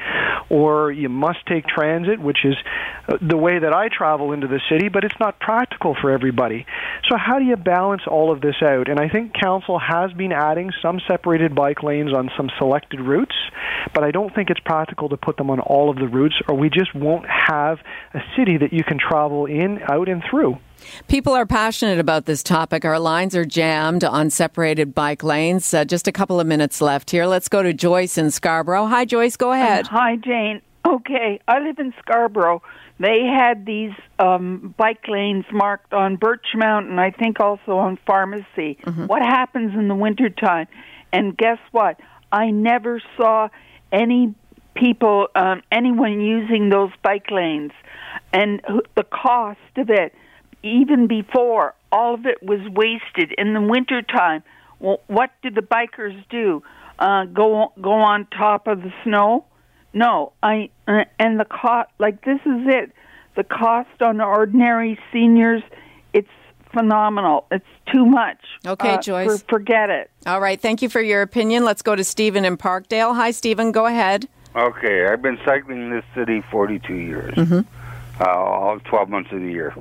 or 0.51 0.91
you 0.91 1.09
must 1.09 1.39
take 1.47 1.67
transit, 1.67 2.21
which 2.21 2.45
is 2.45 2.55
uh, 3.09 3.17
the 3.21 3.37
way 3.37 3.59
that 3.59 3.73
I 3.73 3.89
travel 3.89 4.33
into 4.33 4.49
the 4.49 4.61
city, 4.69 4.89
but 4.89 5.05
it's 5.05 5.19
not 5.21 5.39
practical 5.39 5.97
for 6.01 6.11
everybody. 6.11 6.67
So, 7.09 7.17
how 7.17 7.39
do 7.39 7.45
you 7.45 7.57
balance 7.57 8.03
all 8.09 8.33
of 8.33 8.41
this 8.41 8.57
out? 8.63 8.89
And 8.89 8.99
I 8.99 9.09
think 9.09 9.35
Council 9.35 9.79
has 9.79 10.13
been 10.13 10.33
adding 10.33 10.73
some 10.83 11.01
separated 11.07 11.55
bike 11.55 11.83
lanes 11.83 12.13
on 12.13 12.31
some 12.37 12.51
selected 12.59 13.01
routes, 13.01 13.37
but 13.95 14.03
I 14.03 14.11
don't 14.11 14.35
think 14.35 14.51
it's 14.51 14.61
practical 14.61 15.09
to 15.11 15.17
put 15.17 15.37
them 15.37 15.51
on 15.51 15.61
all 15.61 15.91
of 15.91 15.97
the 15.97 16.09
routes, 16.09 16.35
or 16.49 16.57
we 16.57 16.71
just 16.71 16.95
won't 16.95 17.27
have 17.29 17.79
a 18.15 18.21
city 18.37 18.59
that 18.59 18.73
you 18.73 18.83
can 18.83 18.99
travel 18.99 19.47
in, 19.47 19.81
out, 19.89 20.09
and 20.09 20.23
through. 20.29 20.59
People 21.09 21.35
are 21.35 21.47
passionate 21.47 21.99
about 21.99 22.27
this 22.27 22.43
topic. 22.43 22.85
Our 22.85 22.99
lines 22.99 23.35
are 23.35 23.45
jammed 23.45 24.05
on 24.05 24.31
separated 24.31 24.95
bike 24.95 25.23
lanes. 25.23 25.73
Uh, 25.73 25.85
just 25.85 26.09
a 26.09 26.13
couple 26.13 26.41
of 26.41 26.47
minutes 26.47 26.81
left 26.81 27.11
here. 27.11 27.27
Let's 27.27 27.49
go 27.49 27.63
to 27.63 27.73
Joyce 27.73 28.19
in 28.19 28.31
Scarborough. 28.31 28.87
Hi, 28.87 29.05
Joyce. 29.05 29.37
Go 29.37 29.53
ahead. 29.53 29.87
Um, 29.87 29.91
hi, 29.91 30.17
Jane. 30.17 30.63
Okay, 30.87 31.41
I 31.47 31.59
live 31.61 31.79
in 31.79 31.93
Scarborough. 31.99 32.63
They 32.99 33.25
had 33.25 33.67
these 33.67 33.93
um, 34.19 34.75
bike 34.77 35.07
lanes 35.07 35.45
marked 35.53 35.93
on 35.93 36.17
Birchmount, 36.17 36.99
I 36.99 37.11
think 37.11 37.41
also 37.41 37.77
on 37.79 37.99
Pharmacy. 38.07 38.79
Mm-hmm. 38.85 39.07
What 39.07 39.23
happens 39.23 39.75
in 39.75 39.89
the 39.89 39.95
wintertime? 39.95 40.67
And 41.13 41.37
guess 41.37 41.59
what? 41.73 42.01
I 42.33 42.51
never 42.51 43.01
saw 43.17 43.49
any 43.93 44.35
people, 44.75 45.29
um, 45.35 45.63
anyone 45.71 46.21
using 46.21 46.71
those 46.71 46.91
bike 47.03 47.31
lanes. 47.31 47.73
And 48.33 48.61
the 48.97 49.05
cost 49.05 49.59
of 49.77 49.91
it 49.91 50.15
even 50.63 51.07
before, 51.07 51.75
all 51.91 52.15
of 52.15 52.27
it 52.27 52.43
was 52.43 52.61
wasted 52.71 53.35
in 53.39 53.55
the 53.55 53.61
wintertime. 53.61 54.43
Well, 54.81 55.01
what 55.07 55.31
did 55.43 55.55
the 55.55 55.63
bikers 55.63 56.23
do? 56.29 56.63
Uh, 56.99 57.25
go 57.27 57.73
go 57.81 57.93
on 57.93 58.27
top 58.27 58.67
of 58.67 58.83
the 58.83 58.93
snow? 59.05 59.45
No, 59.93 60.33
I 60.43 60.71
uh, 60.87 61.05
and 61.19 61.39
the 61.39 61.45
cost 61.45 61.91
like 61.99 62.25
this 62.25 62.41
is 62.45 62.67
it. 62.67 62.93
The 63.37 63.45
cost 63.45 64.03
on 64.03 64.21
ordinary 64.21 64.99
seniors, 65.13 65.63
it's 66.13 66.29
phenomenal. 66.73 67.47
It's 67.53 67.65
too 67.93 68.05
much. 68.05 68.39
Okay, 68.67 68.95
uh, 68.95 69.01
Joyce. 69.01 69.43
For, 69.43 69.59
forget 69.59 69.91
it. 69.91 70.11
All 70.27 70.41
right. 70.41 70.61
Thank 70.61 70.83
you 70.83 70.89
for 70.89 71.01
your 71.01 71.23
opinion. 71.23 71.65
Let's 71.65 71.83
go 71.83 71.95
to 71.95 72.05
Stephen 72.05 72.45
in 72.45 72.57
Parkdale. 72.57 73.15
Hi, 73.15 73.31
Stephen. 73.31 73.71
Go 73.71 73.87
ahead. 73.87 74.29
Okay, 74.57 75.07
I've 75.07 75.23
been 75.23 75.39
cycling 75.45 75.83
in 75.83 75.91
this 75.91 76.05
city 76.15 76.43
42 76.51 76.95
years, 76.95 77.35
mm-hmm. 77.35 77.61
uh, 78.21 78.25
all 78.25 78.81
12 78.81 79.09
months 79.09 79.31
of 79.31 79.41
the 79.41 79.47
year. 79.47 79.75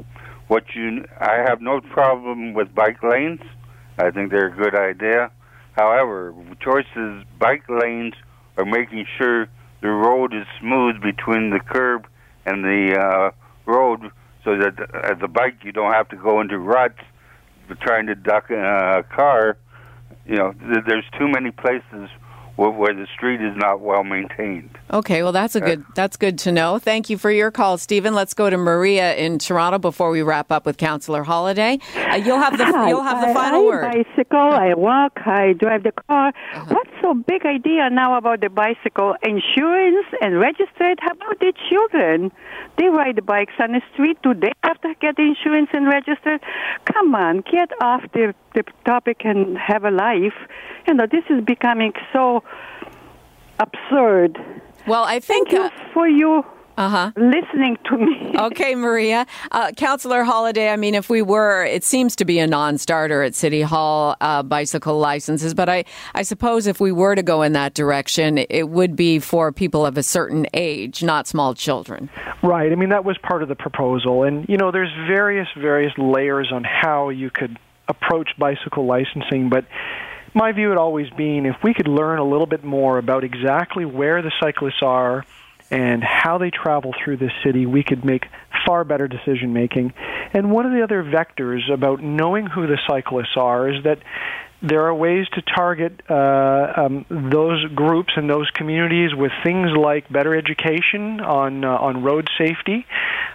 What 0.48 0.64
you, 0.76 1.06
I 1.20 1.44
have 1.48 1.62
no 1.62 1.82
problem 1.82 2.54
with 2.54 2.74
bike 2.74 3.04
lanes. 3.04 3.42
I 3.98 4.12
think 4.12 4.32
they're 4.32 4.48
a 4.48 4.56
good 4.56 4.76
idea. 4.76 5.32
However, 5.74 6.34
choices 6.62 7.24
bike 7.40 7.64
lanes 7.68 8.14
are 8.58 8.66
making 8.66 9.06
sure 9.18 9.48
the 9.82 9.90
road 9.90 10.34
is 10.34 10.46
smooth 10.60 11.02
between 11.02 11.50
the 11.50 11.60
curb 11.60 12.08
and 12.46 12.64
the 12.64 12.98
uh, 12.98 13.32
road, 13.66 14.10
so 14.44 14.58
that 14.58 14.80
as 15.04 15.18
a 15.22 15.28
bike 15.28 15.58
you 15.64 15.72
don't 15.72 15.94
have 15.94 16.08
to 16.10 16.16
go 16.16 16.40
into 16.42 16.58
ruts 16.58 17.00
trying 17.76 18.08
to 18.08 18.16
duck 18.16 18.50
a 18.50 19.04
car. 19.14 19.58
You 20.26 20.36
know, 20.36 20.54
there's 20.60 21.06
too 21.18 21.28
many 21.28 21.52
places 21.52 22.10
where 22.58 22.94
the 22.94 23.08
street 23.16 23.42
is 23.42 23.56
not 23.56 23.82
well 23.82 24.04
maintained. 24.04 24.78
Okay, 24.92 25.22
well 25.22 25.32
that's 25.32 25.56
a 25.56 25.62
good 25.62 25.86
that's 25.96 26.18
good 26.18 26.40
to 26.40 26.52
know. 26.52 26.80
Thank 26.80 27.10
you 27.10 27.18
for 27.18 27.30
your 27.30 27.52
call, 27.52 27.78
Stephen. 27.78 28.16
Let's 28.16 28.34
go 28.34 28.50
to 28.50 28.58
Maria 28.58 29.16
in 29.16 29.38
Toronto 29.38 29.78
before 29.78 30.10
we 30.10 30.22
wrap 30.24 30.52
up 30.52 30.66
with 30.66 30.78
Councillor 30.78 31.24
Holyday. 31.24 31.82
Uh, 31.96 32.16
you'll 32.16 32.40
have 32.40 32.58
the 32.58 32.66
you'll 32.90 33.04
have 33.04 33.26
the 33.28 33.34
final 33.34 33.62
I, 33.62 33.66
word. 33.66 33.86
I 33.86 34.04
bicycle, 34.04 34.40
I 34.40 34.74
walk, 34.74 35.20
I 35.26 35.54
drive 35.54 35.84
the 35.84 35.92
car. 35.92 36.30
Uh-huh. 36.30 36.66
What's 36.74 36.90
so 37.02 37.14
big 37.14 37.46
idea 37.46 37.90
now 37.90 38.18
about 38.18 38.42
the 38.42 38.50
bicycle 38.50 39.16
insurance 39.22 40.08
and 40.22 40.40
registered? 40.40 41.00
How 41.00 41.12
about 41.12 41.40
the 41.40 41.54
children? 41.70 42.32
They 42.78 42.86
ride 42.86 43.18
the 43.18 43.22
bikes 43.22 43.54
on 43.60 43.74
the 43.74 43.82
street. 43.94 44.18
Do 44.24 44.34
they 44.34 44.52
have 44.64 44.82
to 44.82 44.94
get 45.00 45.20
insurance 45.20 45.70
and 45.74 45.88
registered? 45.88 46.42
Come 46.86 47.14
on, 47.14 47.42
get 47.42 47.70
off 47.82 48.02
the 48.14 48.34
the 48.66 48.72
topic 48.86 49.22
and 49.24 49.58
have 49.58 49.84
a 49.86 49.92
life. 49.92 50.34
You 50.88 50.94
know, 50.96 51.08
this 51.10 51.24
is 51.30 51.44
becoming 51.44 51.94
so 52.12 52.44
absurd. 53.60 54.38
Well, 54.88 55.04
I 55.04 55.20
think 55.20 55.50
Thank 55.50 55.52
you 55.52 55.64
uh, 55.66 55.94
for 55.94 56.08
you 56.08 56.44
uh-huh. 56.78 57.12
listening 57.18 57.78
to 57.86 57.98
me. 57.98 58.34
okay, 58.40 58.76
Maria. 58.76 59.26
Uh, 59.52 59.72
Councillor 59.76 60.24
Holyday, 60.24 60.72
I 60.72 60.76
mean, 60.76 60.96
if 60.96 61.10
we 61.10 61.22
were, 61.22 61.66
it 61.66 61.84
seems 61.84 62.16
to 62.18 62.26
be 62.26 62.40
a 62.40 62.48
non 62.48 62.78
starter 62.78 63.24
at 63.24 63.36
City 63.36 63.62
Hall, 63.62 64.16
uh, 64.22 64.44
bicycle 64.44 65.00
licenses, 65.00 65.54
but 65.54 65.70
I, 65.70 65.86
I 66.14 66.22
suppose 66.22 66.68
if 66.68 66.80
we 66.80 66.92
were 66.92 67.16
to 67.16 67.24
go 67.24 67.42
in 67.42 67.54
that 67.54 67.74
direction, 67.74 68.38
it 68.50 68.70
would 68.70 68.96
be 68.96 69.20
for 69.20 69.52
people 69.52 69.86
of 69.86 69.98
a 69.98 70.04
certain 70.04 70.46
age, 70.54 71.04
not 71.04 71.28
small 71.28 71.54
children. 71.54 72.10
Right. 72.44 72.72
I 72.72 72.76
mean, 72.76 72.90
that 72.90 73.04
was 73.04 73.18
part 73.18 73.42
of 73.42 73.50
the 73.50 73.56
proposal. 73.56 74.24
And, 74.24 74.48
you 74.48 74.58
know, 74.58 74.72
there's 74.72 74.94
various, 75.08 75.48
various 75.58 75.94
layers 75.98 76.52
on 76.52 76.64
how 76.64 77.10
you 77.10 77.30
could 77.30 77.58
approach 77.88 78.30
bicycle 78.38 78.86
licensing, 78.86 79.50
but 79.50 79.66
my 80.34 80.52
view 80.52 80.70
had 80.70 80.78
always 80.78 81.10
been 81.12 81.46
if 81.46 81.56
we 81.64 81.74
could 81.74 81.88
learn 81.88 82.20
a 82.20 82.24
little 82.24 82.46
bit 82.46 82.64
more 82.64 82.98
about 82.98 83.24
exactly 83.24 83.86
where 83.86 84.22
the 84.22 84.32
cyclists 84.40 84.82
are 84.82 85.26
and 85.72 86.04
how 86.04 86.38
they 86.38 86.50
travel 86.50 86.94
through 87.04 87.18
this 87.18 87.32
city, 87.44 87.66
we 87.66 87.84
could 87.84 88.06
make 88.06 88.26
far 88.66 88.84
better 88.84 89.08
decision 89.08 89.54
making. 89.54 89.94
And 90.34 90.52
one 90.52 90.66
of 90.66 90.72
the 90.72 90.84
other 90.84 91.04
vectors 91.04 91.72
about 91.72 92.02
knowing 92.02 92.46
who 92.46 92.68
the 92.68 92.78
cyclists 92.88 93.36
are 93.36 93.70
is 93.70 93.84
that 93.84 94.00
there 94.62 94.86
are 94.88 94.94
ways 94.94 95.28
to 95.34 95.42
target 95.42 96.02
uh, 96.10 96.74
um, 96.76 97.06
those 97.10 97.64
groups 97.76 98.14
and 98.16 98.30
those 98.30 98.50
communities 98.52 99.14
with 99.14 99.32
things 99.44 99.70
like 99.78 100.12
better 100.12 100.36
education 100.36 101.22
on 101.22 101.64
uh, 101.64 101.70
on 101.70 102.04
road 102.04 102.28
safety, 102.38 102.86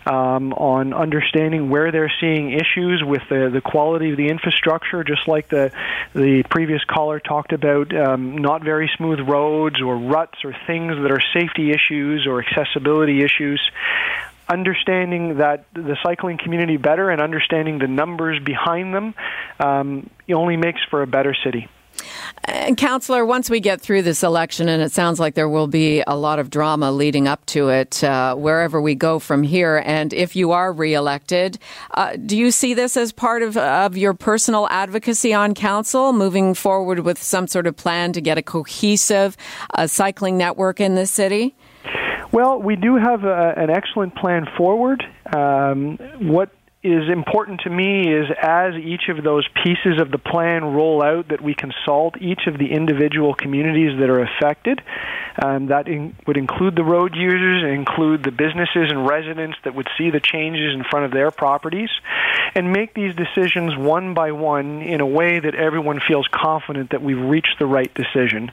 um, 0.06 0.52
on 0.52 0.92
understanding 0.92 1.70
where 1.70 1.92
they're 1.92 2.12
seeing 2.20 2.52
issues 2.52 3.02
with 3.04 3.22
the, 3.28 3.50
the 3.52 3.60
quality 3.60 4.10
of 4.10 4.16
the 4.16 4.28
infrastructure, 4.28 5.04
just 5.04 5.28
like 5.28 5.48
the 5.48 5.72
the 6.14 6.42
previous 6.50 6.82
caller 6.84 7.20
talked 7.20 7.52
about, 7.52 7.94
um, 7.94 8.38
not 8.38 8.62
very 8.62 8.90
smooth 8.96 9.20
roads 9.20 9.80
or 9.80 9.96
ruts 9.96 10.38
or 10.44 10.54
things 10.66 10.92
that 11.02 11.10
are 11.10 11.22
safety 11.32 11.70
issues 11.70 12.26
or 12.26 12.42
accessibility 12.42 13.22
issues 13.22 13.60
understanding 14.48 15.38
that 15.38 15.64
the 15.72 15.96
cycling 16.02 16.36
community 16.36 16.76
better 16.76 17.08
and 17.10 17.22
understanding 17.22 17.78
the 17.78 17.86
numbers 17.86 18.42
behind 18.42 18.94
them 18.94 19.14
um, 19.58 20.10
only 20.30 20.56
makes 20.56 20.80
for 20.90 21.02
a 21.02 21.06
better 21.06 21.34
city. 21.44 21.68
And, 22.44 22.76
Councillor, 22.76 23.24
once 23.24 23.48
we 23.48 23.60
get 23.60 23.80
through 23.80 24.02
this 24.02 24.22
election, 24.22 24.68
and 24.68 24.82
it 24.82 24.90
sounds 24.90 25.20
like 25.20 25.34
there 25.34 25.48
will 25.48 25.68
be 25.68 26.02
a 26.06 26.16
lot 26.16 26.38
of 26.38 26.50
drama 26.50 26.90
leading 26.90 27.28
up 27.28 27.46
to 27.46 27.68
it, 27.68 28.02
uh, 28.02 28.34
wherever 28.34 28.80
we 28.80 28.94
go 28.94 29.18
from 29.18 29.42
here, 29.42 29.82
and 29.86 30.12
if 30.12 30.34
you 30.34 30.50
are 30.52 30.72
reelected, 30.72 31.58
uh, 31.92 32.16
do 32.16 32.36
you 32.36 32.50
see 32.50 32.74
this 32.74 32.96
as 32.96 33.12
part 33.12 33.42
of, 33.42 33.56
of 33.56 33.96
your 33.96 34.12
personal 34.14 34.66
advocacy 34.70 35.32
on 35.32 35.54
council, 35.54 36.12
moving 36.12 36.54
forward 36.54 37.00
with 37.00 37.22
some 37.22 37.46
sort 37.46 37.66
of 37.66 37.76
plan 37.76 38.12
to 38.12 38.20
get 38.20 38.38
a 38.38 38.42
cohesive 38.42 39.36
uh, 39.74 39.86
cycling 39.86 40.36
network 40.36 40.80
in 40.80 40.94
this 40.94 41.10
city? 41.10 41.54
Well, 42.32 42.60
we 42.60 42.76
do 42.76 42.96
have 42.96 43.24
a, 43.24 43.54
an 43.56 43.70
excellent 43.70 44.16
plan 44.16 44.46
forward. 44.56 45.04
Um, 45.34 45.98
what 46.18 46.50
is 46.82 47.08
important 47.08 47.60
to 47.60 47.70
me 47.70 48.12
is 48.12 48.26
as 48.42 48.74
each 48.74 49.08
of 49.08 49.22
those 49.22 49.46
pieces 49.62 50.00
of 50.00 50.10
the 50.10 50.18
plan 50.18 50.64
roll 50.64 51.00
out 51.00 51.28
that 51.28 51.40
we 51.40 51.54
consult 51.54 52.20
each 52.20 52.48
of 52.48 52.58
the 52.58 52.72
individual 52.72 53.34
communities 53.34 53.96
that 54.00 54.10
are 54.10 54.20
affected. 54.20 54.82
Um, 55.40 55.66
that 55.68 55.86
in, 55.86 56.14
would 56.26 56.36
include 56.36 56.74
the 56.74 56.84
road 56.84 57.14
users 57.14 57.62
include 57.62 58.22
the 58.22 58.32
businesses 58.32 58.90
and 58.90 59.08
residents 59.08 59.56
that 59.64 59.74
would 59.74 59.88
see 59.96 60.10
the 60.10 60.20
changes 60.20 60.74
in 60.74 60.82
front 60.84 61.06
of 61.06 61.12
their 61.12 61.30
properties 61.30 61.88
and 62.54 62.72
make 62.72 62.94
these 62.94 63.14
decisions 63.14 63.76
one 63.76 64.12
by 64.12 64.32
one 64.32 64.82
in 64.82 65.00
a 65.00 65.06
way 65.06 65.38
that 65.38 65.54
everyone 65.54 66.00
feels 66.06 66.26
confident 66.30 66.90
that 66.90 67.02
we've 67.02 67.22
reached 67.22 67.56
the 67.58 67.66
right 67.66 67.92
decision. 67.94 68.50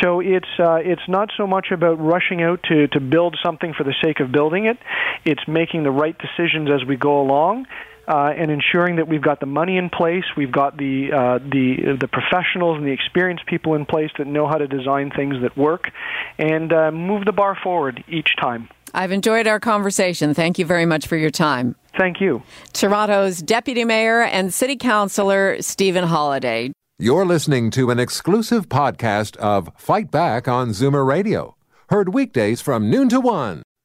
So 0.00 0.20
it's 0.20 0.48
uh, 0.58 0.76
it's 0.76 1.08
not 1.08 1.30
so 1.36 1.46
much 1.46 1.68
about 1.70 1.98
rushing 2.00 2.42
out 2.42 2.62
to, 2.64 2.86
to 2.88 3.00
build 3.00 3.36
something 3.42 3.74
for 3.74 3.84
the 3.84 3.94
sake 4.02 4.20
of 4.20 4.30
building 4.30 4.66
it. 4.66 4.78
It's 5.24 5.46
making 5.48 5.82
the 5.82 5.90
right 5.90 6.16
decisions 6.16 6.68
as 6.70 6.86
we 6.86 6.96
go 6.96 7.20
along 7.20 7.61
uh, 8.08 8.32
and 8.36 8.50
ensuring 8.50 8.96
that 8.96 9.08
we've 9.08 9.22
got 9.22 9.40
the 9.40 9.46
money 9.46 9.76
in 9.76 9.88
place, 9.90 10.24
we've 10.36 10.52
got 10.52 10.76
the 10.76 11.12
uh, 11.12 11.38
the 11.38 11.96
the 12.00 12.08
professionals 12.08 12.78
and 12.78 12.86
the 12.86 12.92
experienced 12.92 13.46
people 13.46 13.74
in 13.74 13.86
place 13.86 14.10
that 14.18 14.26
know 14.26 14.46
how 14.46 14.56
to 14.56 14.66
design 14.66 15.10
things 15.10 15.36
that 15.42 15.56
work, 15.56 15.90
and 16.38 16.72
uh, 16.72 16.90
move 16.90 17.24
the 17.24 17.32
bar 17.32 17.56
forward 17.62 18.02
each 18.08 18.30
time. 18.40 18.68
I've 18.94 19.12
enjoyed 19.12 19.46
our 19.46 19.60
conversation. 19.60 20.34
Thank 20.34 20.58
you 20.58 20.66
very 20.66 20.84
much 20.84 21.06
for 21.06 21.16
your 21.16 21.30
time. 21.30 21.76
Thank 21.96 22.20
you. 22.20 22.42
Toronto's 22.72 23.40
Deputy 23.40 23.84
Mayor 23.84 24.22
and 24.22 24.52
City 24.52 24.76
Councillor 24.76 25.62
Stephen 25.62 26.04
Holyday. 26.04 26.72
You're 26.98 27.26
listening 27.26 27.70
to 27.72 27.90
an 27.90 27.98
exclusive 27.98 28.68
podcast 28.68 29.36
of 29.38 29.70
Fight 29.76 30.10
Back 30.10 30.46
on 30.46 30.70
Zoomer 30.70 31.06
Radio, 31.06 31.56
heard 31.88 32.12
weekdays 32.12 32.60
from 32.60 32.90
noon 32.90 33.08
to 33.08 33.20
one. 33.20 33.62